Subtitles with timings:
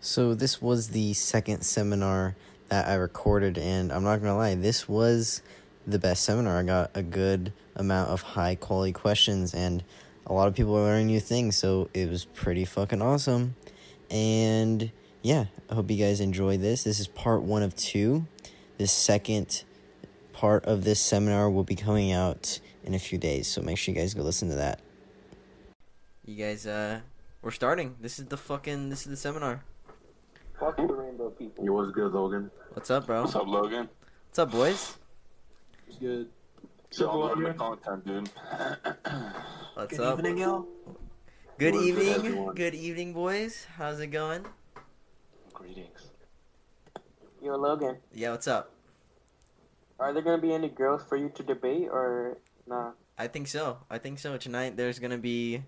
[0.00, 2.36] So this was the second seminar
[2.68, 5.42] that I recorded, and I'm not gonna lie, this was
[5.86, 6.58] the best seminar.
[6.58, 9.82] I got a good amount of high quality questions, and
[10.26, 11.56] a lot of people are learning new things.
[11.56, 13.56] So it was pretty fucking awesome.
[14.10, 14.92] And
[15.22, 16.84] yeah, I hope you guys enjoy this.
[16.84, 18.26] This is part one of two.
[18.76, 19.64] The second
[20.32, 23.92] part of this seminar will be coming out in a few days, so make sure
[23.92, 24.80] you guys go listen to that.
[26.24, 27.00] You guys, uh,
[27.42, 27.96] we're starting.
[28.00, 28.90] This is the fucking.
[28.90, 29.64] This is the seminar.
[30.58, 31.64] Fuck the rainbow people.
[31.64, 32.50] Yo, what's good, Logan?
[32.72, 33.22] What's up, bro?
[33.22, 33.88] What's up, Logan?
[34.28, 34.96] What's up, boys?
[35.86, 36.28] It's good.
[36.90, 37.78] So I'm learning the Logan?
[37.84, 38.30] content, dude.
[39.74, 40.18] What's Good up?
[40.18, 40.66] evening, y'all.
[41.58, 42.08] Good What's evening.
[42.08, 42.54] everyone?
[42.54, 43.66] Good evening, boys.
[43.76, 44.46] How's it going?
[45.52, 46.08] Greetings.
[47.42, 48.72] Yo, Logan, Yeah, what's up?
[50.00, 52.92] are there gonna be any girls for you to debate or nah?
[53.16, 53.78] I think so.
[53.90, 54.36] I think so.
[54.36, 55.62] Tonight there's gonna be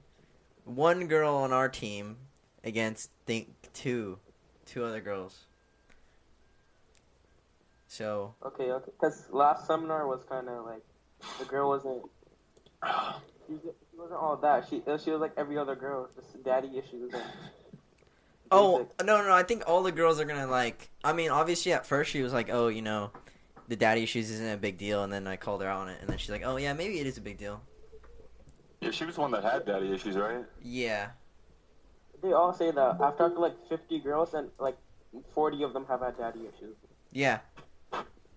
[0.64, 2.16] one girl on our team
[2.64, 4.18] against think two,
[4.70, 5.44] two other girls.
[7.88, 8.92] So Okay, okay.
[9.00, 10.82] Cause last seminar was kind of like
[11.38, 12.02] the girl wasn't.
[13.46, 14.66] She, was, she wasn't all that.
[14.70, 17.12] She uh, she was like every other girl, just daddy issues.
[17.12, 17.22] And
[18.52, 19.34] Oh basic- no, no, no!
[19.34, 20.88] I think all the girls are gonna like.
[21.04, 23.10] I mean, obviously, at first she was like, "Oh, you know,
[23.68, 25.98] the daddy issues isn't a big deal," and then I called her out on it,
[26.00, 27.60] and then she's like, "Oh yeah, maybe it is a big deal."
[28.80, 30.44] Yeah, she was the one that had daddy issues, right?
[30.62, 31.10] Yeah,
[32.22, 32.96] they all say that.
[33.00, 34.76] I've talked to like 50 girls and like
[35.34, 36.76] 40 of them have had daddy issues.
[37.12, 37.40] yeah.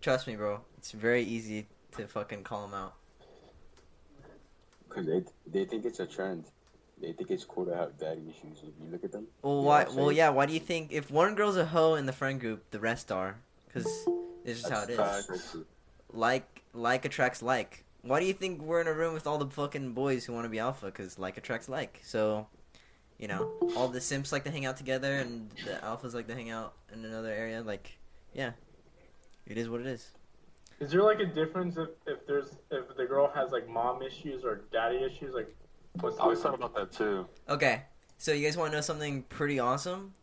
[0.02, 0.59] Trust me, bro.
[0.78, 2.95] It's very easy to fucking call them out.
[4.89, 6.44] Because they, they think it's a trend.
[7.02, 8.58] They think it's cool to have daddy issues.
[8.64, 9.86] If you look at them, Well, Yeah, why?
[9.95, 10.30] Well, yeah.
[10.30, 13.11] Why do you think if one girl's a hoe in the friend group, the rest
[13.14, 13.38] are?
[13.67, 13.86] Because
[14.44, 15.56] this is how it is.
[16.11, 17.86] Like, like attracts like.
[18.02, 20.44] Why do you think we're in a room with all the fucking boys who want
[20.45, 20.88] to be alpha?
[20.88, 22.02] Because like attracts like.
[22.04, 22.48] So,
[23.23, 26.35] you know, all the simps like to hang out together, and the alphas like to
[26.35, 27.61] hang out in another area.
[27.61, 27.97] Like,
[28.33, 28.52] yeah,
[29.47, 30.11] it is what it is.
[30.81, 34.43] Is there like a difference if, if there's if the girl has like mom issues
[34.43, 35.33] or daddy issues?
[35.33, 35.55] Like,
[36.02, 36.73] what's the I was thought difference?
[36.73, 37.25] about that too.
[37.48, 37.83] Okay,
[38.17, 40.14] so you guys want to know something pretty awesome?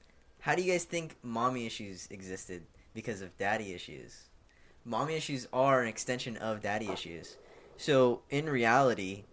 [0.41, 4.25] How do you guys think mommy issues existed because of daddy issues?
[4.85, 7.39] Mommy issues are an extension of daddy issues.
[7.79, 9.25] So in reality,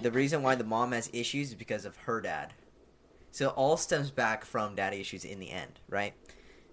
[0.00, 2.54] the reason why the mom has issues is because of her dad.
[3.32, 6.14] So it all stems back from daddy issues in the end, right?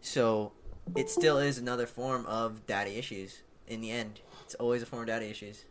[0.01, 0.53] So
[0.95, 4.21] it still is another form of daddy issues in the end.
[4.43, 5.65] It's always a form of daddy issues.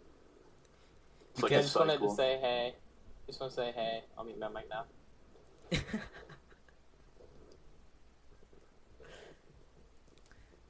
[1.32, 2.74] It's like I a just wanted to say hey.
[3.26, 4.04] Just want to say hey.
[4.16, 4.84] I'll meet my mic now.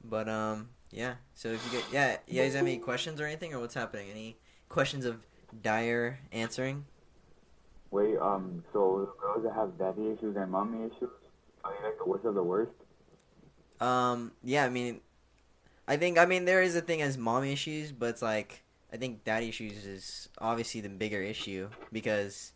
[0.03, 1.15] but um, yeah.
[1.35, 4.09] So if you get yeah, you guys have any questions or anything, or what's happening?
[4.09, 4.37] Any
[4.69, 5.25] questions of
[5.61, 6.85] dire answering?
[7.97, 11.09] Wait, um, so girls that have daddy issues and mommy issues,
[11.63, 12.71] are they like the worst of the worst?
[13.81, 14.65] Um, yeah.
[14.65, 15.01] I mean,
[15.87, 18.61] I think I mean there is a thing as mommy issues, but it's like
[18.93, 22.51] I think daddy issues is obviously the bigger issue because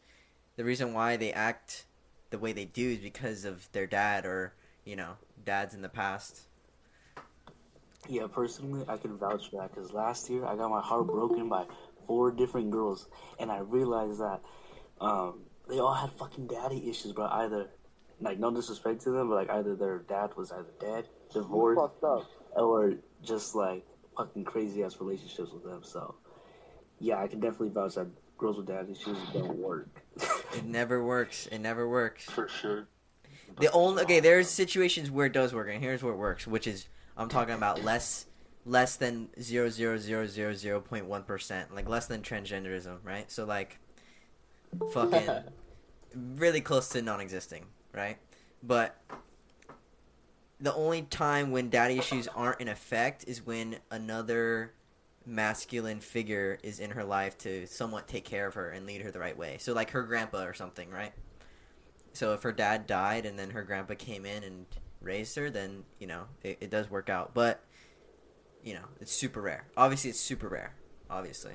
[0.58, 1.86] the reason why they act
[2.30, 4.54] the way they do is because of their dad or
[4.86, 5.14] you know
[5.44, 6.42] dads in the past.
[8.08, 11.50] Yeah, personally, I can vouch for that because last year I got my heart broken
[11.50, 11.66] by
[12.06, 13.08] four different girls,
[13.40, 14.42] and I realized that
[15.02, 17.26] um, they all had fucking daddy issues, bro.
[17.26, 17.70] Either,
[18.22, 22.04] like, no disrespect to them, but like either their dad was either dead, divorced, Fucked
[22.04, 22.30] up.
[22.56, 23.86] or just like
[24.18, 25.82] fucking crazy ass relationships with them.
[25.84, 26.16] So,
[27.00, 28.08] yeah, I can definitely vouch that
[28.38, 29.88] girls with daddy issues don't work.
[30.54, 31.48] It never works.
[31.48, 32.26] It never works.
[32.26, 32.88] For sure.
[33.60, 36.68] The only okay, there's situations where it does work, and here's where it works, which
[36.68, 38.26] is I'm talking about less
[38.66, 43.32] less than zero zero zero zero zero point one percent, like less than transgenderism, right?
[43.32, 43.80] So like,
[44.94, 45.30] fucking
[46.36, 48.18] really close to non-existing, right?
[48.64, 49.02] But
[50.60, 54.74] the only time when daddy issues aren't in effect is when another
[55.26, 59.12] masculine figure is in her life to somewhat take care of her and lead her
[59.12, 59.58] the right way.
[59.60, 61.14] So like her grandpa or something, right?
[62.14, 64.66] So if her dad died and then her grandpa came in and
[65.02, 67.34] raised her, then you know it, it does work out.
[67.34, 67.64] But
[68.64, 69.66] you know it's super rare.
[69.78, 70.74] Obviously, it's super rare.
[71.10, 71.54] Obviously,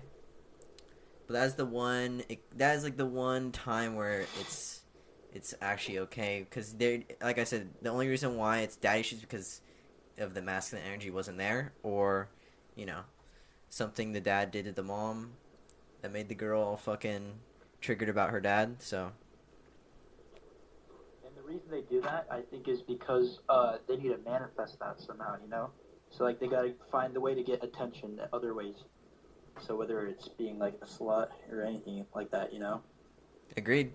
[1.27, 2.23] but that's the one.
[2.29, 4.83] It, that is like the one time where it's
[5.33, 9.21] it's actually okay because they like I said, the only reason why it's daddy issues
[9.21, 9.61] because
[10.19, 12.29] of the masculine energy wasn't there, or
[12.75, 13.01] you know
[13.69, 15.33] something the dad did to the mom
[16.03, 17.33] that made the girl all fucking
[17.81, 18.77] triggered about her dad.
[18.81, 19.13] So
[21.25, 24.79] And the reason they do that, I think, is because uh, they need to manifest
[24.81, 25.71] that somehow, you know?
[26.11, 28.77] So, like, they gotta find the way to get attention other ways.
[29.61, 32.83] So, whether it's being, like, a slut or anything like that, you know?
[33.57, 33.93] Agreed.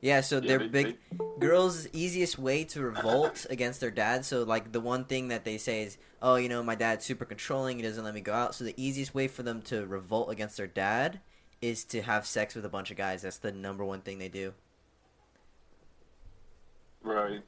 [0.00, 0.98] Yeah, so Yeah, their they- big
[1.40, 4.24] girls' easiest way to revolt against their dad.
[4.24, 7.24] So like the one thing that they say is, "Oh, you know, my dad's super
[7.24, 7.78] controlling.
[7.78, 10.56] He doesn't let me go out." So the easiest way for them to revolt against
[10.56, 11.18] their dad
[11.60, 13.22] is to have sex with a bunch of guys.
[13.22, 14.54] That's the number one thing they do.
[17.02, 17.42] Right.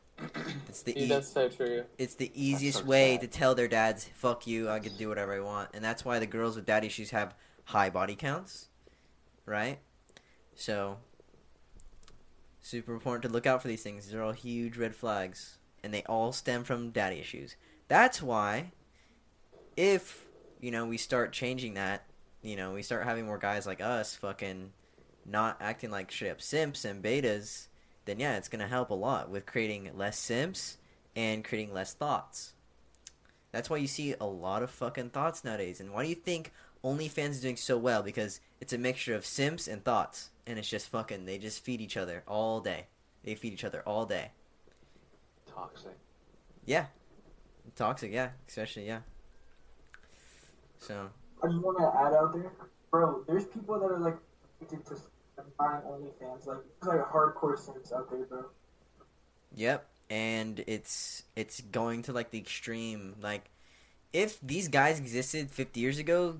[0.69, 1.85] It's the Dude, e- that's so true.
[1.99, 3.21] it's the easiest so way sad.
[3.23, 6.19] to tell their dads, "Fuck you, I can do whatever I want," and that's why
[6.19, 7.35] the girls with daddy issues have
[7.65, 8.69] high body counts,
[9.47, 9.79] right?
[10.55, 10.99] So,
[12.61, 14.07] super important to look out for these things.
[14.07, 17.57] These are all huge red flags, and they all stem from daddy issues.
[17.89, 18.73] That's why,
[19.77, 20.27] if
[20.61, 22.05] you know we start changing that,
[22.43, 24.73] you know we start having more guys like us, fucking,
[25.27, 27.67] not acting like straight up simps and betas,
[28.11, 30.77] then yeah, it's gonna help a lot with creating less simps
[31.17, 32.55] and creating less thoughts.
[33.53, 35.81] That's why you see a lot of fucking thoughts nowadays.
[35.81, 36.53] And why do you think
[36.85, 38.03] OnlyFans is doing so well?
[38.03, 40.31] Because it's a mixture of simps and thoughts.
[40.47, 42.87] And it's just fucking, they just feed each other all day.
[43.25, 44.31] They feed each other all day.
[45.53, 45.97] Toxic.
[46.65, 46.87] Yeah.
[47.75, 48.31] Toxic, yeah.
[48.49, 49.01] Especially, yeah.
[50.79, 51.11] So,
[51.43, 52.53] I just want to add out there,
[52.91, 53.23] bro.
[53.27, 54.17] There's people that are like
[54.63, 54.97] addicted to
[55.59, 56.47] buying OnlyFans.
[56.47, 58.45] Like, there's like hardcore sims out there, bro.
[59.55, 63.17] Yep, and it's it's going to like the extreme.
[63.21, 63.51] Like,
[64.13, 66.39] if these guys existed 50 years ago,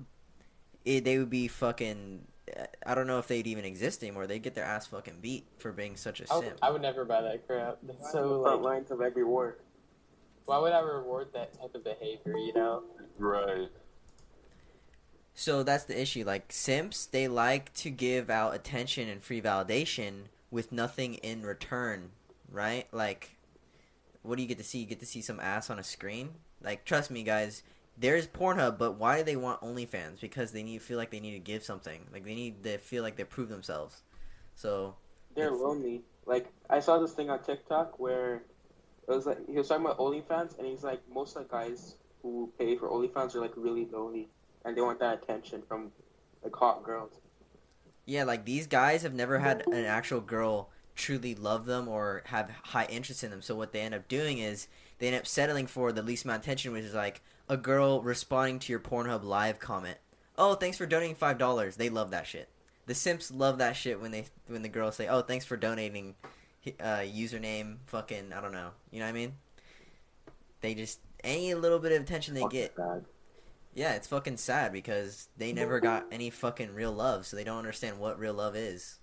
[0.85, 2.21] it, they would be fucking.
[2.55, 4.27] Uh, I don't know if they'd even exist anymore.
[4.27, 6.57] They'd get their ass fucking beat for being such a I would, simp.
[6.61, 7.77] I would never buy that crap.
[7.83, 8.73] That's so front like.
[8.73, 9.57] lines of every war.
[10.45, 12.35] Why would I reward that type of behavior?
[12.37, 12.83] You know.
[13.17, 13.69] Right.
[15.33, 16.23] So that's the issue.
[16.23, 22.11] Like simps, they like to give out attention and free validation with nothing in return,
[22.51, 22.87] right?
[22.91, 23.37] Like,
[24.21, 24.79] what do you get to see?
[24.79, 26.29] You get to see some ass on a screen.
[26.61, 27.63] Like, trust me, guys.
[27.97, 30.21] There's Pornhub, but why do they want OnlyFans?
[30.21, 32.05] Because they need feel like they need to give something.
[32.11, 34.01] Like they need to feel like they prove themselves.
[34.55, 34.95] So
[35.35, 36.01] They're lonely.
[36.25, 38.43] Like I saw this thing on TikTok where
[39.07, 41.95] it was like he was talking about OnlyFans, and he's like most of the guys
[42.21, 44.29] who pay for OnlyFans are like really lonely,
[44.65, 45.91] and they want that attention from
[46.43, 47.11] like hot girls.
[48.05, 52.49] Yeah, like these guys have never had an actual girl truly love them or have
[52.63, 53.41] high interest in them.
[53.41, 54.67] So what they end up doing is
[54.99, 58.01] they end up settling for the least amount of attention, which is like a girl
[58.01, 59.97] responding to your Pornhub live comment.
[60.37, 61.75] Oh, thanks for donating five dollars.
[61.75, 62.49] They love that shit.
[62.85, 66.15] The simps love that shit when they when the girls say, "Oh, thanks for donating."
[66.79, 68.69] Uh, username, fucking, I don't know.
[68.91, 69.33] You know what I mean?
[70.61, 73.05] They just any little bit of attention they get, sad.
[73.73, 77.57] Yeah, it's fucking sad because they never got any fucking real love, so they don't
[77.57, 78.99] understand what real love is.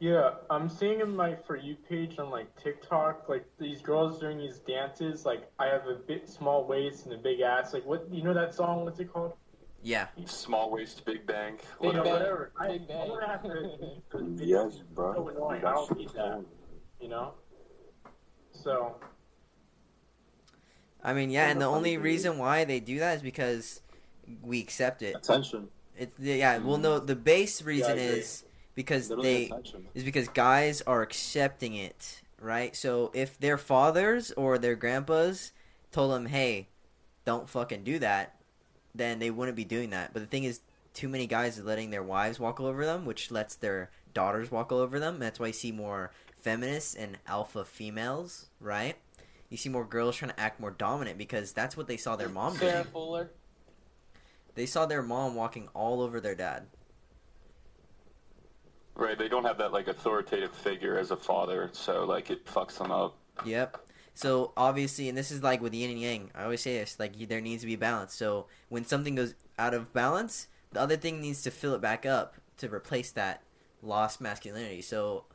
[0.00, 4.36] Yeah, I'm seeing in my for you page on like TikTok, like these girls doing
[4.36, 5.24] these dances.
[5.24, 7.72] Like I have a bit small waist and a big ass.
[7.72, 8.84] Like what you know that song?
[8.84, 9.34] What's it called?
[9.84, 11.54] Yeah, Small waist, big bang.
[11.80, 12.04] Big Yeah, Whatever.
[12.04, 12.12] Bang.
[12.12, 12.52] whatever.
[12.58, 13.08] I, Big I Bang.
[13.10, 14.34] wanna have to.
[14.44, 15.14] Yes, bro.
[15.14, 15.64] So annoying.
[15.64, 16.44] I don't need that.
[17.00, 17.34] You know.
[18.52, 18.96] So
[21.04, 23.80] I mean, yeah, and the only thing reason why they do that is because
[24.42, 25.16] we accept it.
[25.16, 25.68] Attention.
[25.96, 26.58] It's yeah.
[26.58, 28.04] Well, no, the base reason agree.
[28.04, 28.44] is
[28.74, 29.86] because Literally they attention.
[29.94, 32.74] is because guys are accepting it, right?
[32.76, 35.52] So if their fathers or their grandpas
[35.90, 36.68] told them, "Hey,
[37.24, 38.36] don't fucking do that,"
[38.94, 40.12] then they wouldn't be doing that.
[40.12, 40.60] But the thing is,
[40.94, 44.50] too many guys are letting their wives walk all over them, which lets their daughters
[44.50, 45.18] walk all over them.
[45.18, 46.10] That's why you see more
[46.40, 48.96] feminists and alpha females, right?
[49.52, 52.30] You see more girls trying to act more dominant because that's what they saw their
[52.30, 52.72] mom doing.
[52.72, 53.30] Sarah Fuller.
[54.54, 56.68] They saw their mom walking all over their dad.
[58.94, 59.18] Right.
[59.18, 62.90] They don't have that like authoritative figure as a father, so like it fucks them
[62.90, 63.18] up.
[63.44, 63.76] Yep.
[64.14, 66.30] So obviously, and this is like with yin and yang.
[66.34, 68.14] I always say this: like there needs to be balance.
[68.14, 72.06] So when something goes out of balance, the other thing needs to fill it back
[72.06, 73.42] up to replace that
[73.82, 74.80] lost masculinity.
[74.80, 75.26] So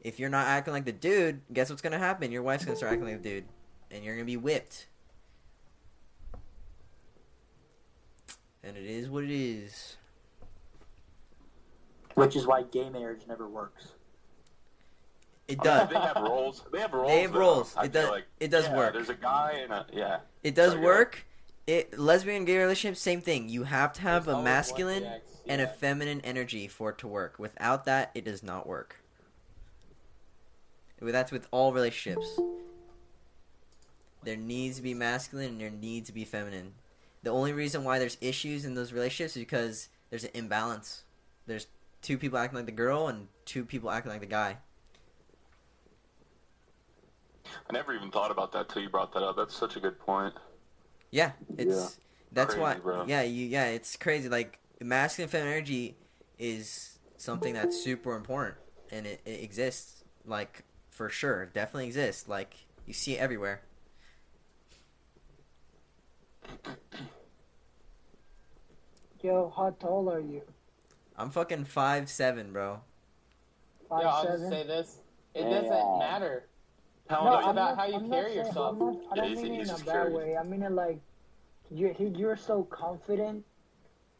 [0.00, 2.32] if you're not acting like the dude, guess what's gonna happen?
[2.32, 3.44] Your wife's gonna start acting like the dude,
[3.90, 4.86] and you're gonna be whipped.
[8.62, 9.96] And it is what it is.
[12.14, 13.92] Which is why gay marriage never works.
[15.46, 15.90] It I does.
[15.90, 16.64] mean, they have roles.
[16.72, 17.08] They have roles.
[17.08, 17.76] They have roles.
[17.76, 18.92] I It does- Like, it does yeah, work.
[18.94, 20.20] There's a guy and a yeah.
[20.42, 20.98] It does Sorry, go ahead.
[20.98, 21.26] work.
[21.68, 23.48] It lesbian gay relationship, same thing.
[23.48, 27.08] You have to have There's a masculine sex, and a feminine energy for it to
[27.08, 27.38] work.
[27.38, 28.96] Without that, it does not work.
[31.00, 32.38] That's with all relationships.
[34.26, 36.72] There needs to be masculine and there needs to be feminine.
[37.22, 41.04] The only reason why there's issues in those relationships is because there's an imbalance.
[41.46, 41.68] There's
[42.02, 44.56] two people acting like the girl and two people acting like the guy.
[47.46, 49.36] I never even thought about that till you brought that up.
[49.36, 50.34] That's such a good point.
[51.12, 52.00] Yeah, it's
[52.32, 52.74] that's Crazy, why.
[52.74, 53.04] bro.
[53.06, 54.28] Yeah, you yeah, it's crazy.
[54.28, 55.96] Like masculine feminine energy
[56.36, 58.56] is something that's super important
[58.90, 63.62] and it, it exists like for sure definitely exists like you see it everywhere
[69.22, 70.42] Yo, how tall are you?
[71.18, 72.78] i'm fucking five seven bro
[73.88, 74.38] Five yeah, I'll seven.
[74.40, 74.96] just say this.
[75.34, 75.50] It Yeah.
[75.60, 76.48] doesn't matter.
[77.08, 77.46] How no, old are it's?
[77.46, 78.72] I'm about not, how you I'm carry not saying, yourself.
[78.72, 80.14] I'm not, I Yeah, don't he's- mean it in a bad curious.
[80.16, 80.36] way.
[80.36, 81.00] I mean it like
[81.70, 83.44] you he, you're so confident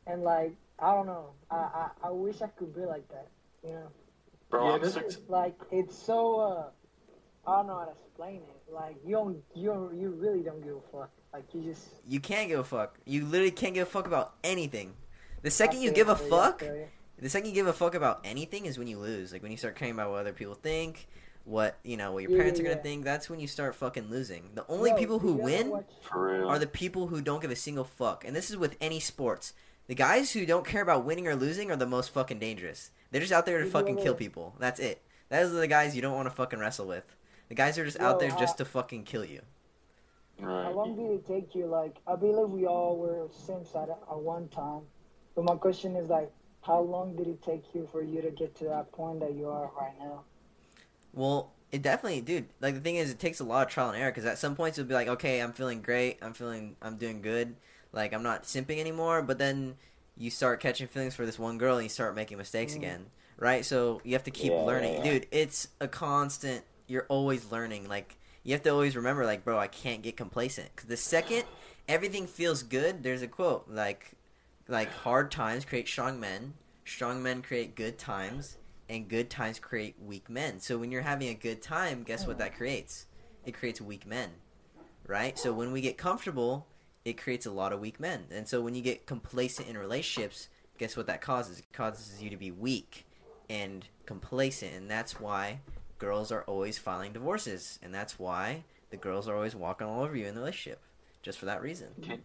[0.06, 1.30] and like I don't know.
[1.50, 3.26] I, I I wish I could be like that.
[3.64, 3.88] You know,
[4.50, 5.18] Bro, Yeah, I'm this six.
[5.28, 6.38] like it's so.
[6.40, 6.70] uh
[7.50, 8.72] I don't know how to explain it.
[8.72, 11.10] Like you don't you don't, you really don't give a fuck.
[11.36, 11.86] Like you just.
[12.08, 14.94] you can't give a fuck you literally can't give a fuck about anything
[15.42, 16.62] the second you give a fuck
[17.18, 19.58] the second you give a fuck about anything is when you lose like when you
[19.58, 21.06] start caring about what other people think
[21.44, 22.82] what you know what your Yeah, parents yeah, are gonna yeah.
[22.82, 26.58] think that's when you start fucking losing the only Yo, people who win watch- are
[26.58, 28.24] the people who don't give a single fuck.
[28.24, 29.52] And this is with any sports.
[29.88, 32.90] The guys who don't care about winning or losing are the most fucking dangerous.
[33.10, 34.54] They're just out there to you fucking kill people.
[34.58, 35.02] That's it.
[35.28, 37.04] Those are the guys you don't want to fucking wrestle with.
[37.48, 39.42] The guys are just out Yo, there just to fucking kill you.
[40.62, 40.72] How Right.
[40.72, 41.66] long did it take you?
[41.66, 44.82] Like, I believe we all were Sims at, at one time.
[45.34, 48.54] But my question is, like, how long did it take you for you to get
[48.56, 50.24] to that point that you are right now?
[51.12, 52.46] Well, it definitely, dude.
[52.60, 54.54] Like the thing is, it takes a lot of trial and error because at some
[54.56, 57.56] points you'll be like, okay, I'm feeling great, I'm feeling, I'm doing good,
[57.92, 59.22] like I'm not simping anymore.
[59.22, 59.76] But then
[60.16, 62.76] you start catching feelings for this one girl and you start making mistakes Mm.
[62.76, 63.06] again,
[63.38, 63.64] right?
[63.64, 65.12] So you have to keep Yeah, learning, yeah, yeah.
[65.12, 65.26] dude.
[65.30, 66.64] It's a constant.
[66.86, 67.88] You're always learning.
[67.88, 68.16] Like
[68.46, 71.42] you have to always remember, like, bro, I can't get complacent because the second
[71.88, 74.12] everything feels good, there's a quote like,
[74.68, 78.56] like hard times create strong men, strong men create good times
[78.88, 80.60] and good times create weak men.
[80.60, 83.06] So when you're having a good time, guess what that creates?
[83.44, 84.30] It creates weak men,
[85.08, 85.36] right?
[85.36, 86.68] So when we get comfortable,
[87.04, 88.26] it creates a lot of weak men.
[88.30, 91.58] And so when you get complacent in relationships, guess what that causes?
[91.58, 93.08] It causes you to be weak
[93.50, 95.58] and complacent, and that's why
[95.98, 100.16] girls are always filing divorces, and that's why the girls are always walking all over
[100.16, 100.80] you in the relationship,
[101.22, 101.88] just for that reason.
[102.02, 102.22] Can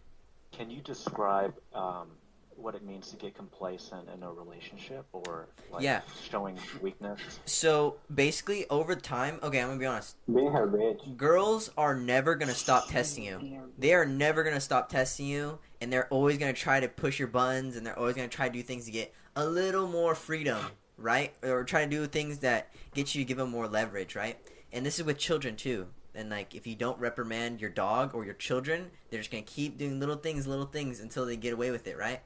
[0.52, 2.08] can you describe um,
[2.56, 6.02] what it means to get complacent in a relationship or like Yeah.
[6.30, 7.40] showing weakness?
[7.46, 10.16] So basically, over time, okay, I'm gonna be honest.
[10.32, 11.16] Being her bitch.
[11.16, 13.40] Girls are never gonna stop testing you.
[13.78, 17.28] They are never gonna stop testing you, and they're always gonna try to push your
[17.28, 20.58] buttons, and they're always gonna try to do things to get a little more freedom,
[20.98, 21.34] right?
[21.42, 24.38] Or try to do things that get you to give them more leverage, right?
[24.72, 25.86] And this is with children too.
[26.14, 29.78] And like, if you don't reprimand your dog or your children, they're just gonna keep
[29.78, 32.20] doing little things, little things until they get away with it, right?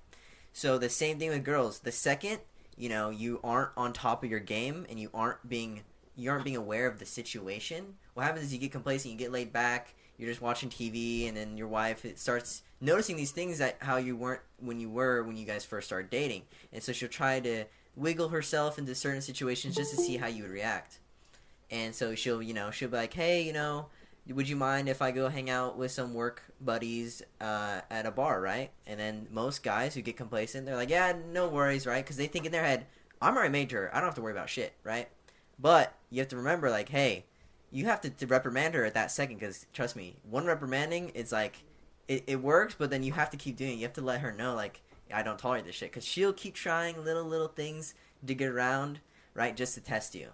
[0.52, 1.80] So the same thing with girls.
[1.80, 2.40] The second
[2.76, 5.82] you know you aren't on top of your game and you aren't being
[6.14, 9.32] you aren't being aware of the situation, what happens is you get complacent, you get
[9.32, 13.58] laid back, you're just watching TV, and then your wife it starts noticing these things
[13.58, 16.42] that how you weren't when you were when you guys first started dating,
[16.72, 17.64] and so she'll try to
[17.96, 20.98] wiggle herself into certain situations just to see how you would react.
[21.70, 23.86] And so she'll, you know, she'll be like, "Hey, you know,
[24.28, 28.10] would you mind if I go hang out with some work buddies uh, at a
[28.10, 32.04] bar, right?" And then most guys who get complacent, they're like, "Yeah, no worries, right?"
[32.04, 32.86] Because they think in their head,
[33.20, 33.90] "I'm already her.
[33.92, 35.08] I don't have to worry about shit, right?"
[35.58, 37.24] But you have to remember, like, hey,
[37.70, 41.32] you have to, to reprimand her at that second because trust me, one reprimanding, it's
[41.32, 41.64] like
[42.08, 43.72] it, it works, but then you have to keep doing.
[43.72, 43.76] it.
[43.76, 44.82] You have to let her know, like,
[45.12, 47.94] I don't tolerate this shit because she'll keep trying little little things
[48.26, 49.00] to get around,
[49.34, 50.30] right, just to test you.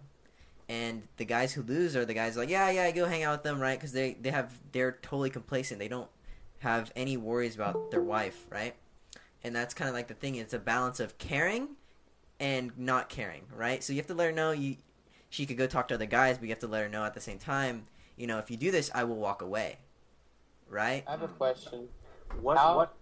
[0.69, 3.43] And the guys who lose are the guys like, yeah, yeah, go hang out with
[3.43, 3.79] them, right?
[3.79, 5.79] Because they they have they're totally complacent.
[5.79, 6.09] They don't
[6.61, 8.75] have any worries about their wife, right?
[9.45, 10.37] And that's kind of like the thing.
[10.37, 11.71] It's a balance of caring
[12.39, 13.83] and not caring, right?
[13.83, 14.77] So you have to let her know you
[15.29, 17.15] she could go talk to other guys, but you have to let her know at
[17.15, 17.87] the same time,
[18.17, 19.79] you know, if you do this, I will walk away,
[20.69, 21.03] right?
[21.07, 21.89] I have a question.
[22.41, 22.95] What How- what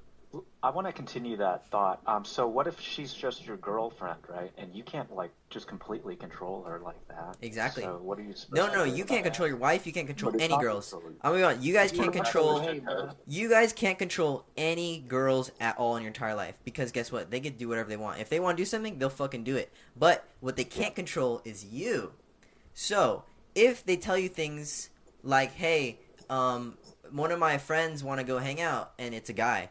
[0.62, 2.00] I want to continue that thought.
[2.06, 4.52] Um, so what if she's just your girlfriend, right?
[4.58, 7.36] And you can't like just completely control her like that.
[7.42, 7.82] Exactly.
[7.82, 8.34] So what are you?
[8.52, 9.30] No, no, you can't that?
[9.30, 9.86] control your wife.
[9.86, 10.94] You can't control any girls.
[11.22, 13.16] I'm gonna you guys can't don't have to control.
[13.26, 17.30] You guys can't control any girls at all in your entire life because guess what?
[17.30, 18.20] They can do whatever they want.
[18.20, 19.72] If they want to do something, they'll fucking do it.
[19.96, 22.12] But what they can't control is you.
[22.74, 24.90] So if they tell you things
[25.24, 26.78] like, "Hey, um,
[27.10, 29.70] one of my friends want to go hang out," and it's a guy,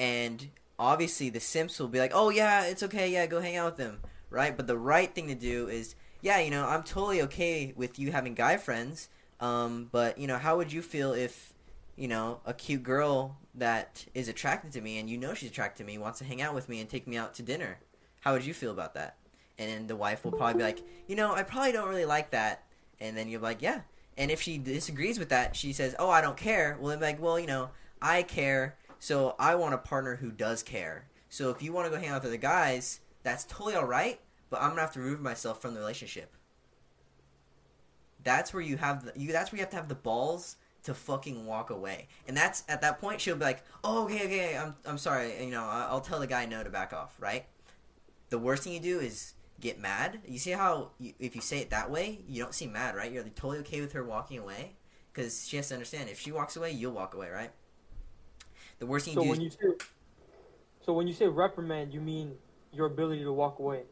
[0.00, 3.10] and obviously the simps will be like, "Oh yeah, it's okay.
[3.10, 4.56] Yeah, go hang out with them." Right?
[4.56, 8.10] But the right thing to do is, yeah, you know, I'm totally okay with you
[8.10, 9.08] having guy friends.
[9.40, 11.52] Um, but you know, how would you feel if,
[11.96, 15.84] you know, a cute girl that is attracted to me and you know she's attracted
[15.84, 17.78] to me wants to hang out with me and take me out to dinner?
[18.20, 19.16] How would you feel about that?
[19.58, 22.30] And then the wife will probably be like, you know, I probably don't really like
[22.30, 22.64] that.
[23.00, 23.80] And then you're like, yeah.
[24.16, 26.78] And if she disagrees with that, she says, oh, I don't care.
[26.80, 30.62] Well, then like, well, you know, I care, so I want a partner who does
[30.62, 31.06] care.
[31.30, 34.20] So if you want to go hang out with other guys, that's totally all right.
[34.50, 36.36] but I'm gonna have to remove myself from the relationship.
[38.22, 39.32] That's where you have the, you.
[39.32, 42.08] That's where you have to have the balls to fucking walk away.
[42.28, 45.42] And that's at that point she'll be like, "Oh, okay, okay, I'm I'm sorry.
[45.42, 47.46] You know, I'll tell the guy no to back off." Right.
[48.28, 50.20] The worst thing you do is get mad.
[50.26, 53.10] You see how you, if you say it that way, you don't seem mad, right?
[53.10, 54.76] You're totally okay with her walking away
[55.12, 57.52] because she has to understand if she walks away, you'll walk away, right?
[58.80, 59.86] The worst thing So you do when is you say,
[60.84, 62.34] so when you say reprimand, you mean
[62.72, 63.82] your ability to walk away.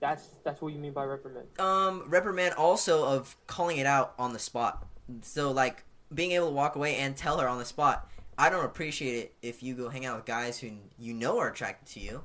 [0.00, 1.46] That's that's what you mean by reprimand.
[1.60, 4.86] um reprimand also of calling it out on the spot.
[5.22, 8.64] So like being able to walk away and tell her on the spot, I don't
[8.64, 12.00] appreciate it if you go hang out with guys who you know are attracted to
[12.00, 12.24] you,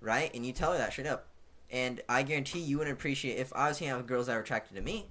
[0.00, 0.30] right?
[0.32, 1.26] And you tell her that straight up.
[1.70, 4.40] And I guarantee you wouldn't appreciate if I was hanging out with girls that were
[4.40, 5.10] attracted to me,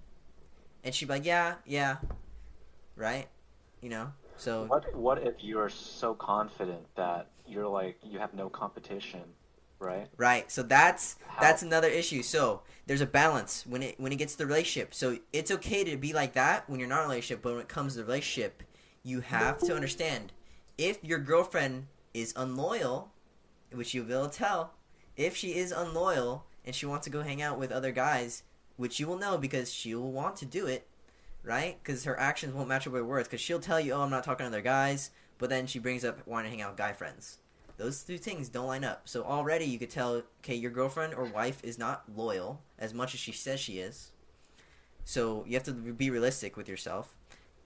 [0.84, 1.98] and she'd be like, yeah, yeah,
[2.96, 3.28] right,
[3.82, 4.14] you know.
[4.38, 9.24] So What what if you're so confident that you're like you have no competition,
[9.80, 10.08] right?
[10.18, 10.52] Right.
[10.52, 12.24] So that's that's another issue.
[12.24, 14.94] So there's a balance when it when it gets to the relationship.
[14.94, 17.62] So it's okay to be like that when you're not in a relationship, but when
[17.62, 18.64] it comes to the relationship,
[19.04, 20.34] you have to understand
[20.78, 23.12] if your girlfriend is unloyal,
[23.72, 24.74] which you'll be able to tell,
[25.16, 28.44] if she is unloyal and she wants to go hang out with other guys,
[28.76, 30.88] which you will know because she will want to do it,
[31.48, 31.78] right?
[31.82, 33.28] Because her actions won't match up with her words.
[33.28, 36.06] Because she'll tell you, "Oh, I'm not talking to other guys," but then she brings
[36.06, 37.38] up wanting to hang out with guy friends
[37.78, 39.08] those two things don't line up.
[39.08, 43.14] So already you could tell, okay, your girlfriend or wife is not loyal as much
[43.14, 44.12] as she says she is.
[45.06, 47.16] So you have to be realistic with yourself,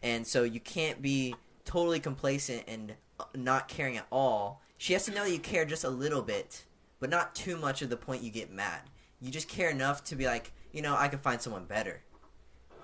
[0.04, 1.34] and so you can't be
[1.66, 4.62] totally complacent and uh, not caring at all.
[4.78, 6.66] She has to know that you care just a little bit,
[7.00, 8.82] but not too much of the point you get mad.
[9.20, 12.02] You just care enough to be like, you know, I can find someone better.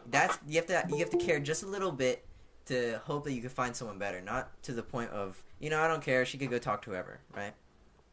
[0.09, 2.25] That's you have to you have to care just a little bit
[2.67, 5.79] to hope that you can find someone better, not to the point of you know
[5.81, 6.25] I don't care.
[6.25, 7.53] She could go talk to whoever, right?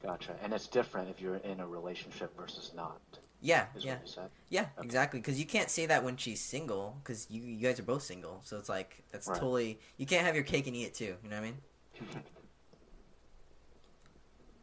[0.02, 0.36] Gotcha.
[0.42, 3.00] And it's different if you're in a relationship versus not.
[3.40, 4.30] Yeah, Is yeah, what you said.
[4.48, 5.20] yeah, exactly.
[5.20, 8.40] Because you can't say that when she's single, because you you guys are both single.
[8.44, 9.38] So it's like that's Right.
[9.38, 11.16] totally you can't have your cake and eat it too.
[11.22, 11.56] You know what I mean?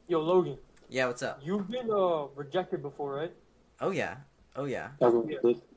[0.08, 0.58] Yo, Logan,
[0.90, 1.08] Yeah.
[1.08, 1.40] What's up?
[1.44, 3.32] you've been uh rejected before, right?
[3.80, 4.18] Oh yeah.
[4.56, 4.90] Oh yeah.
[5.00, 5.10] Yeah.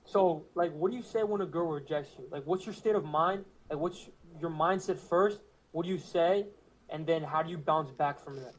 [0.05, 2.27] So, like, what do you say when a girl rejects you?
[2.31, 3.45] Like, what's your state of mind?
[3.71, 4.09] Like, what's
[4.40, 5.40] your mindset first?
[5.73, 6.47] What do you say?
[6.90, 8.55] And then how do you bounce back from that?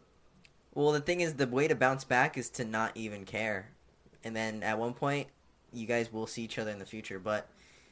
[0.73, 3.69] Well, the thing is, the way to bounce back is to not even care,
[4.25, 5.27] and then at one point,
[5.71, 7.17] you guys will see each other in the future.
[7.19, 7.47] But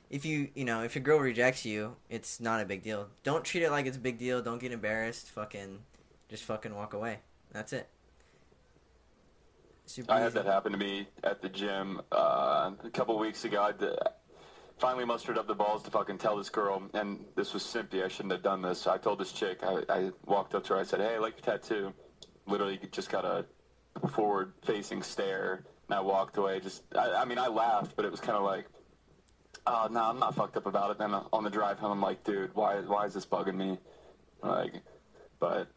[0.10, 3.08] if you, you know, if your girl rejects you, it's not a big deal.
[3.24, 4.42] Don't treat it like it's a big deal.
[4.42, 5.30] Don't get embarrassed.
[5.30, 5.80] Fucking,
[6.28, 7.20] just fucking walk away.
[7.54, 7.88] That's it.
[9.86, 13.62] Super I had that happen to me at the gym uh, a couple weeks ago.
[13.62, 13.74] I
[14.80, 18.04] finally mustered up the balls to fucking tell this girl, and this was simpy.
[18.04, 18.88] I shouldn't have done this.
[18.88, 19.60] I told this chick.
[19.62, 20.80] I, I walked up to her.
[20.80, 21.94] I said, "Hey, I like your tattoo."
[22.48, 23.46] Literally, just got a
[24.08, 26.60] forward-facing stare, and I walked away.
[26.60, 28.66] Just, I, I mean, I laughed, but it was kind of like,
[29.68, 32.24] "Oh no, I'm not fucked up about it." Then on the drive home, I'm like,
[32.24, 33.78] "Dude, why, why is this bugging me?"
[34.42, 34.76] Like,
[35.40, 35.68] but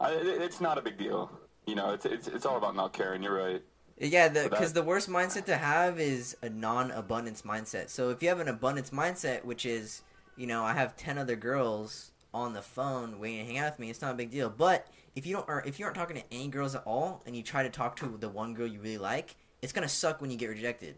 [0.00, 1.30] I, it, it's not a big deal.
[1.66, 3.22] You know, it's it's it's all about not caring.
[3.22, 3.62] You're right.
[3.98, 7.88] Yeah, because the worst mindset to have is a non-abundance mindset.
[7.88, 10.02] So if you have an abundance mindset, which is,
[10.36, 13.78] you know, I have ten other girls on the phone waiting to hang out with
[13.78, 14.50] me, it's not a big deal.
[14.50, 17.36] But if you don't, or if you aren't talking to any girls at all, and
[17.36, 20.30] you try to talk to the one girl you really like, it's gonna suck when
[20.30, 20.96] you get rejected.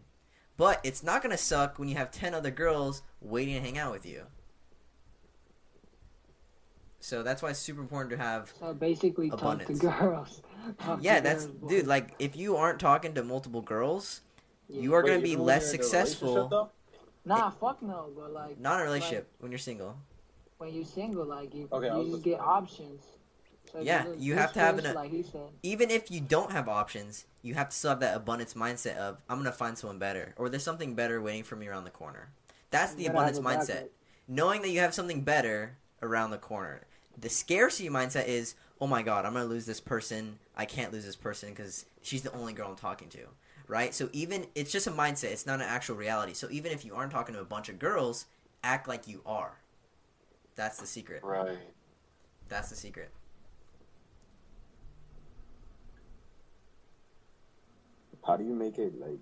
[0.57, 3.91] But it's not gonna suck when you have ten other girls waiting to hang out
[3.91, 4.23] with you.
[7.05, 9.79] So that's why it's super important to have So basically, abundance.
[9.79, 10.41] talk to girls.
[10.79, 11.85] Talk yeah, to that's girls, dude.
[11.85, 14.21] Like, if you aren't talking to multiple girls,
[14.67, 16.27] you are Wait, gonna be less you're a successful.
[16.33, 16.69] relationship, though?
[17.25, 18.59] Nah, fuck no, but like.
[18.59, 19.97] Not in a like, relationship when you're single.
[20.57, 22.21] when you're single, like you, Okay, you just listening.
[22.23, 23.01] get options.
[23.71, 25.49] So Yeah, you have to have an- uh, like he said.
[25.61, 29.17] Even if you don't have options, you have to still have that abundance mindset of
[29.29, 32.29] I'm gonna find someone better, or there's something better waiting for me around the corner.
[32.71, 33.39] That's the You gotta abundance
[33.69, 33.89] mindset.
[34.27, 36.81] Knowing that you have something better around the corner.
[37.17, 40.39] The scarcity mindset is, oh my god, I'm gonna lose this person.
[40.55, 43.19] I can't lose this person because she's the only girl I'm talking to,
[43.67, 43.93] right?
[43.93, 45.31] So even it's just a mindset.
[45.31, 46.33] It's not an actual reality.
[46.33, 48.25] So even if you aren't talking to a bunch of girls,
[48.63, 49.57] act like you are.
[50.55, 51.23] That's the secret.
[51.23, 51.57] Right.
[52.47, 53.11] That's the secret.
[58.25, 59.19] How do you make it like?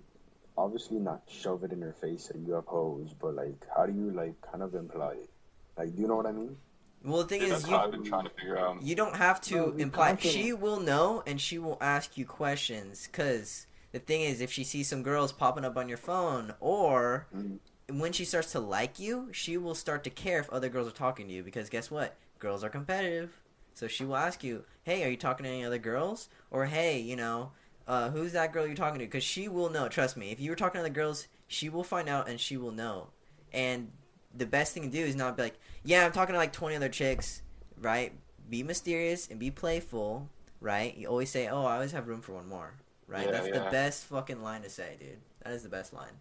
[0.56, 4.12] Obviously, not shove it in her face that you oppose, but like, how do you
[4.12, 5.30] like kind of imply it?
[5.76, 6.56] Like, do you know what I mean?
[7.04, 8.82] Well, the thing Dude, is, you I've been trying to figure out.
[8.82, 10.08] You don't have to No, imply.
[10.12, 10.34] confident.
[10.34, 13.08] She will know, and she will ask you questions.
[13.12, 17.26] Cause the thing is, if she sees some girls popping up on your phone, or
[17.36, 17.58] Mm.
[17.90, 20.92] when she starts to like you, she will start to care if other girls are
[20.96, 21.42] talking to you.
[21.42, 22.16] Because guess what?
[22.38, 23.32] Girls are competitive.
[23.74, 26.98] So she will ask you, "Hey, are you talking to any other girls?" Or, "Hey,
[27.00, 27.52] you know,
[27.86, 29.04] uh, who's that girl you're talking to?
[29.04, 29.88] Because she will know.
[29.88, 30.30] Trust me.
[30.30, 33.08] If you were talking to the girls, she will find out and she will know.
[33.52, 33.92] And
[34.36, 36.76] the best thing to do is not be like, yeah, I'm talking to like 20
[36.76, 37.42] other chicks,
[37.80, 38.12] right?
[38.48, 40.28] Be mysterious and be playful,
[40.60, 40.96] right?
[40.96, 42.74] You always say, oh, I always have room for one more,
[43.06, 43.26] right?
[43.26, 45.18] Yeah, That's the best fucking line to say, dude.
[45.42, 46.12] That is the best line.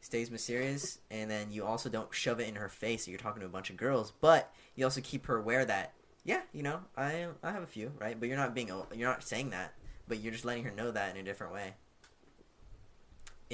[0.00, 3.40] Stays mysterious, and then you also don't shove it in her face that you're talking
[3.40, 5.92] to a bunch of girls, but you also keep her aware that,
[6.24, 8.18] yeah, you know, I I have a few, right?
[8.18, 9.74] But you're not being, you're not saying that,
[10.08, 11.74] but you're just letting her know that in a different way.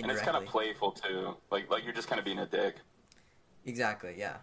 [0.02, 1.37] And it's kind of playful too.
[1.50, 2.76] Like like you're just kind of being a dick.
[3.64, 4.14] Exactly.
[4.16, 4.37] Yeah.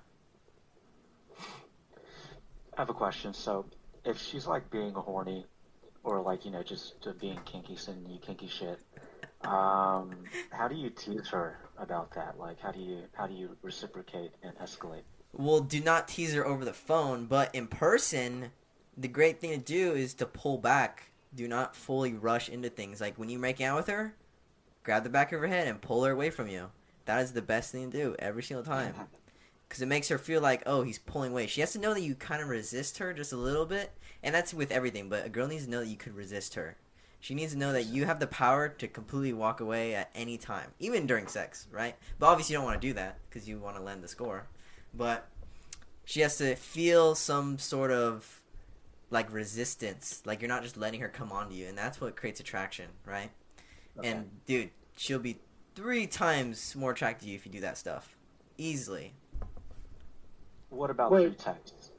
[2.77, 3.33] I have a question.
[3.33, 3.65] So,
[4.03, 5.45] if she's like being horny,
[6.03, 8.79] or like you know just uh, being kinky, sending you kinky shit,
[9.43, 10.15] um,
[10.51, 12.37] how do you tease her about that?
[12.37, 15.03] Like, how do you how do you reciprocate and escalate?
[15.33, 18.51] Well, do not tease her over the phone, but in person,
[18.97, 21.11] the great thing to do is to pull back.
[21.33, 23.01] Do not fully rush into things.
[23.01, 24.15] Like when you make out with her,
[24.85, 26.69] grab the back of her head and pull her away from you.
[27.05, 28.93] That is the best thing to do every single time.
[29.67, 31.47] Because it makes her feel like, oh, he's pulling away.
[31.47, 33.91] She has to know that you kind of resist her just a little bit.
[34.23, 36.77] And that's with everything, but a girl needs to know that you could resist her.
[37.19, 40.37] She needs to know that you have the power to completely walk away at any
[40.37, 41.95] time, even during sex, right?
[42.19, 44.45] But obviously, you don't want to do that because you want to lend the score.
[44.93, 45.27] But
[46.05, 48.41] she has to feel some sort of
[49.09, 52.39] like resistance, like you're not just letting her come onto you, and that's what creates
[52.39, 53.31] attraction, right?
[54.03, 55.38] And dude, she'll be
[55.75, 58.15] three times more attracted to you if you do that stuff,
[58.58, 59.13] easily.
[60.69, 61.23] What about Wait.
[61.23, 61.91] through text?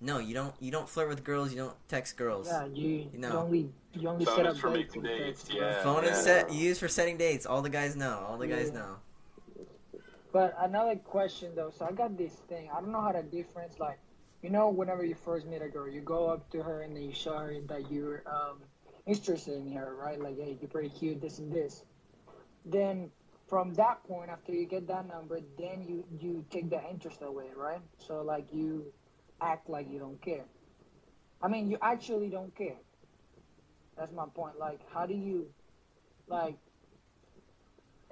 [0.00, 0.54] No, you don't.
[0.60, 1.50] You don't flirt with girls.
[1.50, 2.46] You don't text girls.
[2.46, 3.36] Yeah, you, you know.
[3.38, 5.58] only you only Phone set is up for dates making with dates, text.
[5.58, 5.82] yeah.
[5.82, 6.22] Phone is yeah.
[6.22, 6.52] set.
[6.52, 7.46] You use for setting dates.
[7.46, 8.24] All the guys know.
[8.28, 8.96] All the guys know.
[10.32, 12.68] But another question though, so I got this thing.
[12.72, 13.98] I don't know how to difference like,
[14.42, 17.02] you know, whenever you first meet a girl, you go up to her and then
[17.02, 18.58] you show her that you're um
[19.08, 20.20] interested in her, right?
[20.20, 21.84] Like, hey, you're pretty cute, this and this.
[22.64, 23.10] Then
[23.48, 27.46] from that point, after you get that number, then you you take the interest away,
[27.56, 27.80] right?
[27.98, 28.92] So like you
[29.40, 30.44] act like you don't care.
[31.42, 32.76] I mean, you actually don't care.
[33.96, 34.58] That's my point.
[34.58, 35.48] Like, how do you,
[36.28, 36.56] like,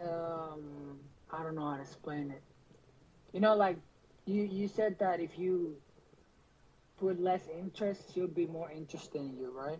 [0.02, 0.98] um,
[1.30, 2.42] I don't know how to explain it.
[3.32, 3.78] You know, like
[4.26, 5.76] you you said that if you
[6.98, 9.78] put less interest, she'll be more interested in you, right?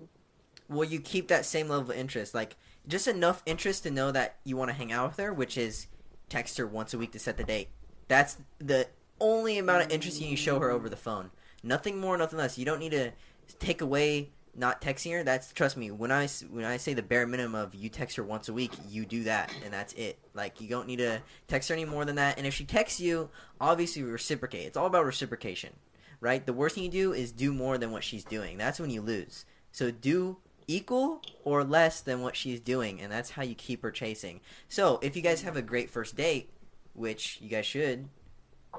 [0.69, 2.57] Well, you keep that same level of interest, like
[2.89, 5.87] just enough interest to know that you want to hang out with her, which is
[6.29, 7.69] text her once a week to set the date.
[8.09, 8.89] That's the
[9.21, 11.31] only amount of interest you show her over the phone.
[11.63, 12.59] Nothing more, nothing less.
[12.59, 13.13] You don't need to
[13.59, 15.23] take away not texting her.
[15.23, 15.91] That's trust me.
[15.91, 18.73] When I when I say the bare minimum of you text her once a week,
[18.89, 20.19] you do that, and that's it.
[20.35, 22.39] Like you don't need to text her any more than that.
[22.39, 24.67] And if she texts you, obviously reciprocate.
[24.67, 25.75] It's all about reciprocation,
[26.21, 26.45] right?
[26.45, 28.57] The worst thing you do is do more than what she's doing.
[28.57, 29.45] That's when you lose.
[29.73, 33.91] So do equal or less than what she's doing, and that's how you keep her
[33.91, 34.41] chasing.
[34.69, 36.51] So if you guys have a great first date,
[36.95, 38.09] which you guys should,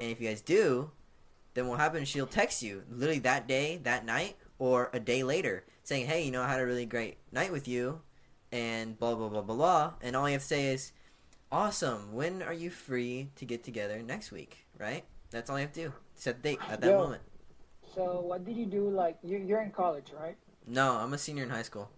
[0.01, 0.91] and if you guys do,
[1.53, 2.07] then what happens?
[2.07, 6.31] She'll text you literally that day, that night, or a day later, saying, "Hey, you
[6.31, 8.01] know, I had a really great night with you,"
[8.51, 9.93] and blah blah blah blah blah.
[10.01, 10.91] And all you have to say is,
[11.51, 12.13] "Awesome.
[12.13, 15.05] When are you free to get together next week?" Right?
[15.31, 15.93] That's all you have to do.
[16.15, 16.97] Set the date at that Yo.
[16.97, 17.21] moment.
[17.95, 18.89] So what did you do?
[18.89, 20.37] Like you you're in college, right?
[20.67, 21.89] No, I'm a senior in high school.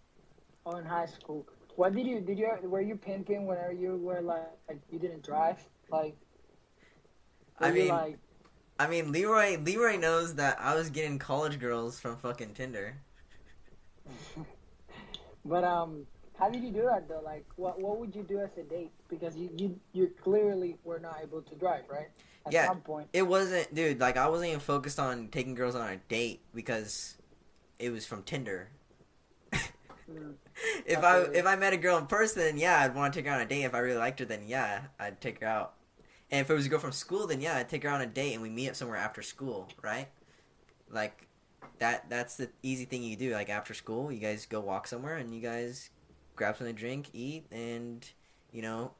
[0.66, 1.46] Oh, in high school?
[1.76, 5.24] What did you did you were you pimping whenever you were like, like you didn't
[5.24, 5.58] drive?
[5.92, 6.16] Like
[7.60, 8.20] I mean, like
[8.80, 9.58] I mean, Leroy.
[9.58, 12.98] Leroy knows that I was getting college girls from fucking Tinder.
[15.46, 16.06] But um,
[16.38, 17.22] how did you do that though?
[17.24, 18.92] Like, what what would you do as a date?
[19.10, 22.10] Because you you, you clearly were not able to drive, right?
[22.46, 23.08] At yeah, some point.
[23.14, 24.00] it wasn't, dude.
[24.00, 27.18] Like, I wasn't even focused on taking girls on a date because
[27.80, 28.70] it was from Tinder.
[30.12, 30.34] Mm.
[30.86, 33.34] if I if I met a girl in person, yeah, I'd want to take her
[33.34, 33.64] on a date.
[33.64, 35.74] If I really liked her, then yeah, I'd take her out.
[36.32, 38.06] And if it was a girl from school, then yeah, I'd take her on a
[38.06, 40.08] date and we meet up somewhere after school, right?
[40.92, 41.28] Like
[41.80, 43.34] that that's the easy thing you do.
[43.34, 45.90] Like after school, you guys go walk somewhere and you guys
[46.36, 48.08] grab something to drink, eat, and
[48.52, 48.92] you know.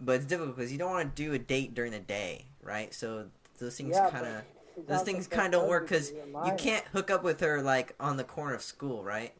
[0.00, 2.94] But it's difficult because you don't want to do a date during the day, right?
[2.94, 3.26] So
[3.58, 4.44] those things Yeah, kind of but
[4.86, 7.94] those also things kind of don't work because you can't hook up with her like
[8.00, 9.32] on the corner of school, right?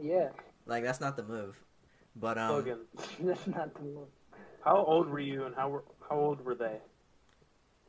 [0.00, 0.30] Yeah,
[0.66, 1.56] Like that's not the move.
[2.16, 2.78] But um, Logan,
[3.20, 4.08] that's not the move.
[4.64, 6.78] how old were you and how were, how old were they?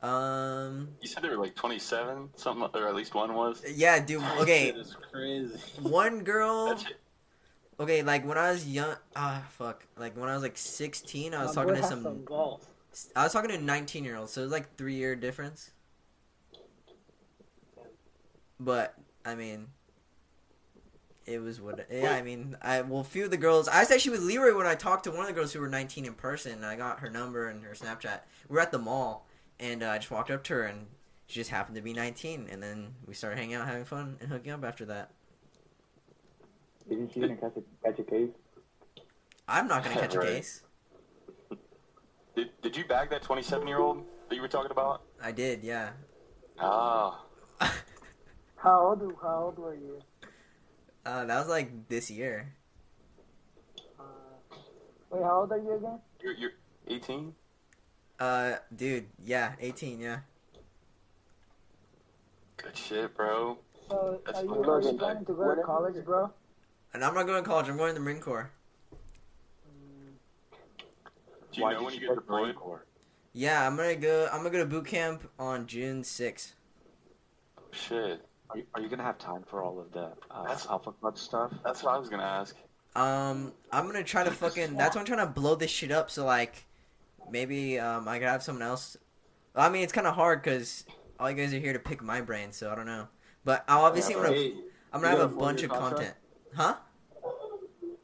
[0.02, 3.62] um, You said they were like 27, something, or at least one was.
[3.74, 4.22] yeah, dude.
[4.40, 5.58] Okay, Shit crazy.
[5.80, 6.66] one girl.
[6.70, 7.00] That's it.
[7.80, 9.86] Okay, like when I was young, ah, fuck.
[9.96, 12.24] Like when I was like sixteen, I was My talking to has some.
[13.16, 15.70] I was talking to 19 year olds, so it was like three year difference.
[18.64, 18.94] But
[19.24, 19.68] I mean,
[21.26, 21.86] it was what.
[21.90, 23.68] Yeah, I mean, I well, a few of the girls.
[23.68, 25.68] I was actually with Leroy when I talked to one of the girls who were
[25.68, 26.52] 19 in person.
[26.52, 28.20] And I got her number and her Snapchat.
[28.48, 29.26] We were at the mall,
[29.58, 30.86] and uh, I just walked up to her, and
[31.26, 32.48] she just happened to be 19.
[32.50, 35.10] And then we started hanging out, having fun, and hooking up after that.
[36.88, 38.30] Isn't she gonna catch a, catch a case?
[39.48, 40.62] I'm not gonna catch a case.
[42.34, 45.02] Did, did you bag that 27 year old that you were talking about?
[45.22, 45.90] I did, yeah.
[46.58, 47.24] Ah.
[48.62, 49.02] How old?
[49.20, 49.98] How old were you?
[51.04, 52.54] Uh, that was like this year.
[53.98, 54.04] Uh,
[55.10, 55.98] wait, how old are you again?
[56.20, 56.50] You're, you're
[56.88, 57.34] 18?
[58.20, 60.20] Uh, dude, yeah, 18, yeah.
[62.56, 63.58] Good shit, bro.
[63.90, 64.98] So That's are you, fucking are you respect.
[64.98, 66.30] planning to go to college, bro?
[66.94, 67.68] And I'm not going to college.
[67.68, 68.50] I'm going to the Marine Corps.
[71.52, 72.54] Do you Why know did when you you get go Marine deployed?
[72.54, 72.86] Corps?
[73.32, 74.28] Yeah, I'm gonna go.
[74.32, 76.52] I'm gonna go to boot camp on June 6th.
[77.72, 78.24] Shit.
[78.52, 81.16] Are you, are you gonna have time for all of the uh, That's- Alpha Club
[81.16, 81.52] stuff?
[81.64, 82.54] That's what I was gonna ask.
[82.94, 84.76] Um, I'm gonna try to fucking.
[84.76, 86.10] That's why I'm trying to blow this shit up.
[86.10, 86.66] So like,
[87.30, 88.98] maybe um, I could have someone else.
[89.56, 90.84] I mean, it's kind of hard because
[91.18, 92.52] all you guys are here to pick my brain.
[92.52, 93.08] So I don't know.
[93.44, 94.34] But I'll obviously I'm gonna.
[94.34, 94.54] Hey,
[94.92, 96.14] I'm gonna you have got a a bunch of four-year content.
[96.54, 96.74] Huh?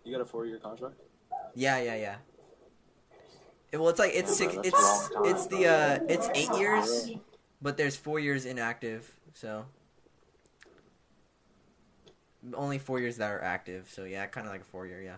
[0.05, 0.95] You got a four-year contract?
[1.55, 2.17] Yeah, yeah, yeah.
[3.71, 4.55] It- well, it's like it's Yeah, six.
[4.55, 5.35] bro, It's that's a long time.
[5.35, 7.11] it's the uh, it's eight years,
[7.61, 9.15] but there's four years inactive.
[9.35, 9.67] So
[12.55, 13.89] only four years that are active.
[13.91, 15.03] So yeah, kind of like a four year.
[15.03, 15.17] Yeah.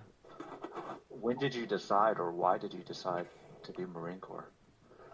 [1.09, 3.27] When did you decide, or why did you decide
[3.63, 4.51] to do Marine Corps?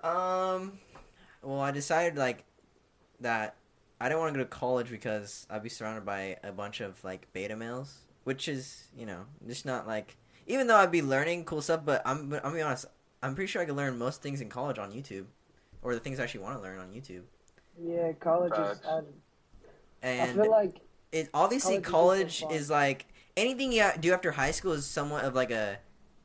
[0.05, 0.79] Um,
[1.42, 2.45] well, I decided like
[3.21, 3.57] that
[4.01, 7.03] I didn't want to go to college because I'd be surrounded by a bunch of
[7.03, 10.16] like beta males, which is you know just not like
[10.47, 12.87] even though I'd be learning cool stuff, but I'm but I'm gonna be honest,
[13.23, 15.25] I'm pretty sure I could learn most things in college on YouTube,
[15.83, 17.23] or the things I actually want to learn on YouTube.
[17.79, 18.79] Yeah, college is.
[18.81, 18.88] Facts.
[20.03, 20.81] I, I feel like
[21.16, 22.57] it obviously college college is just for fun.
[22.57, 25.79] is like anything you do after high school is somewhat of like a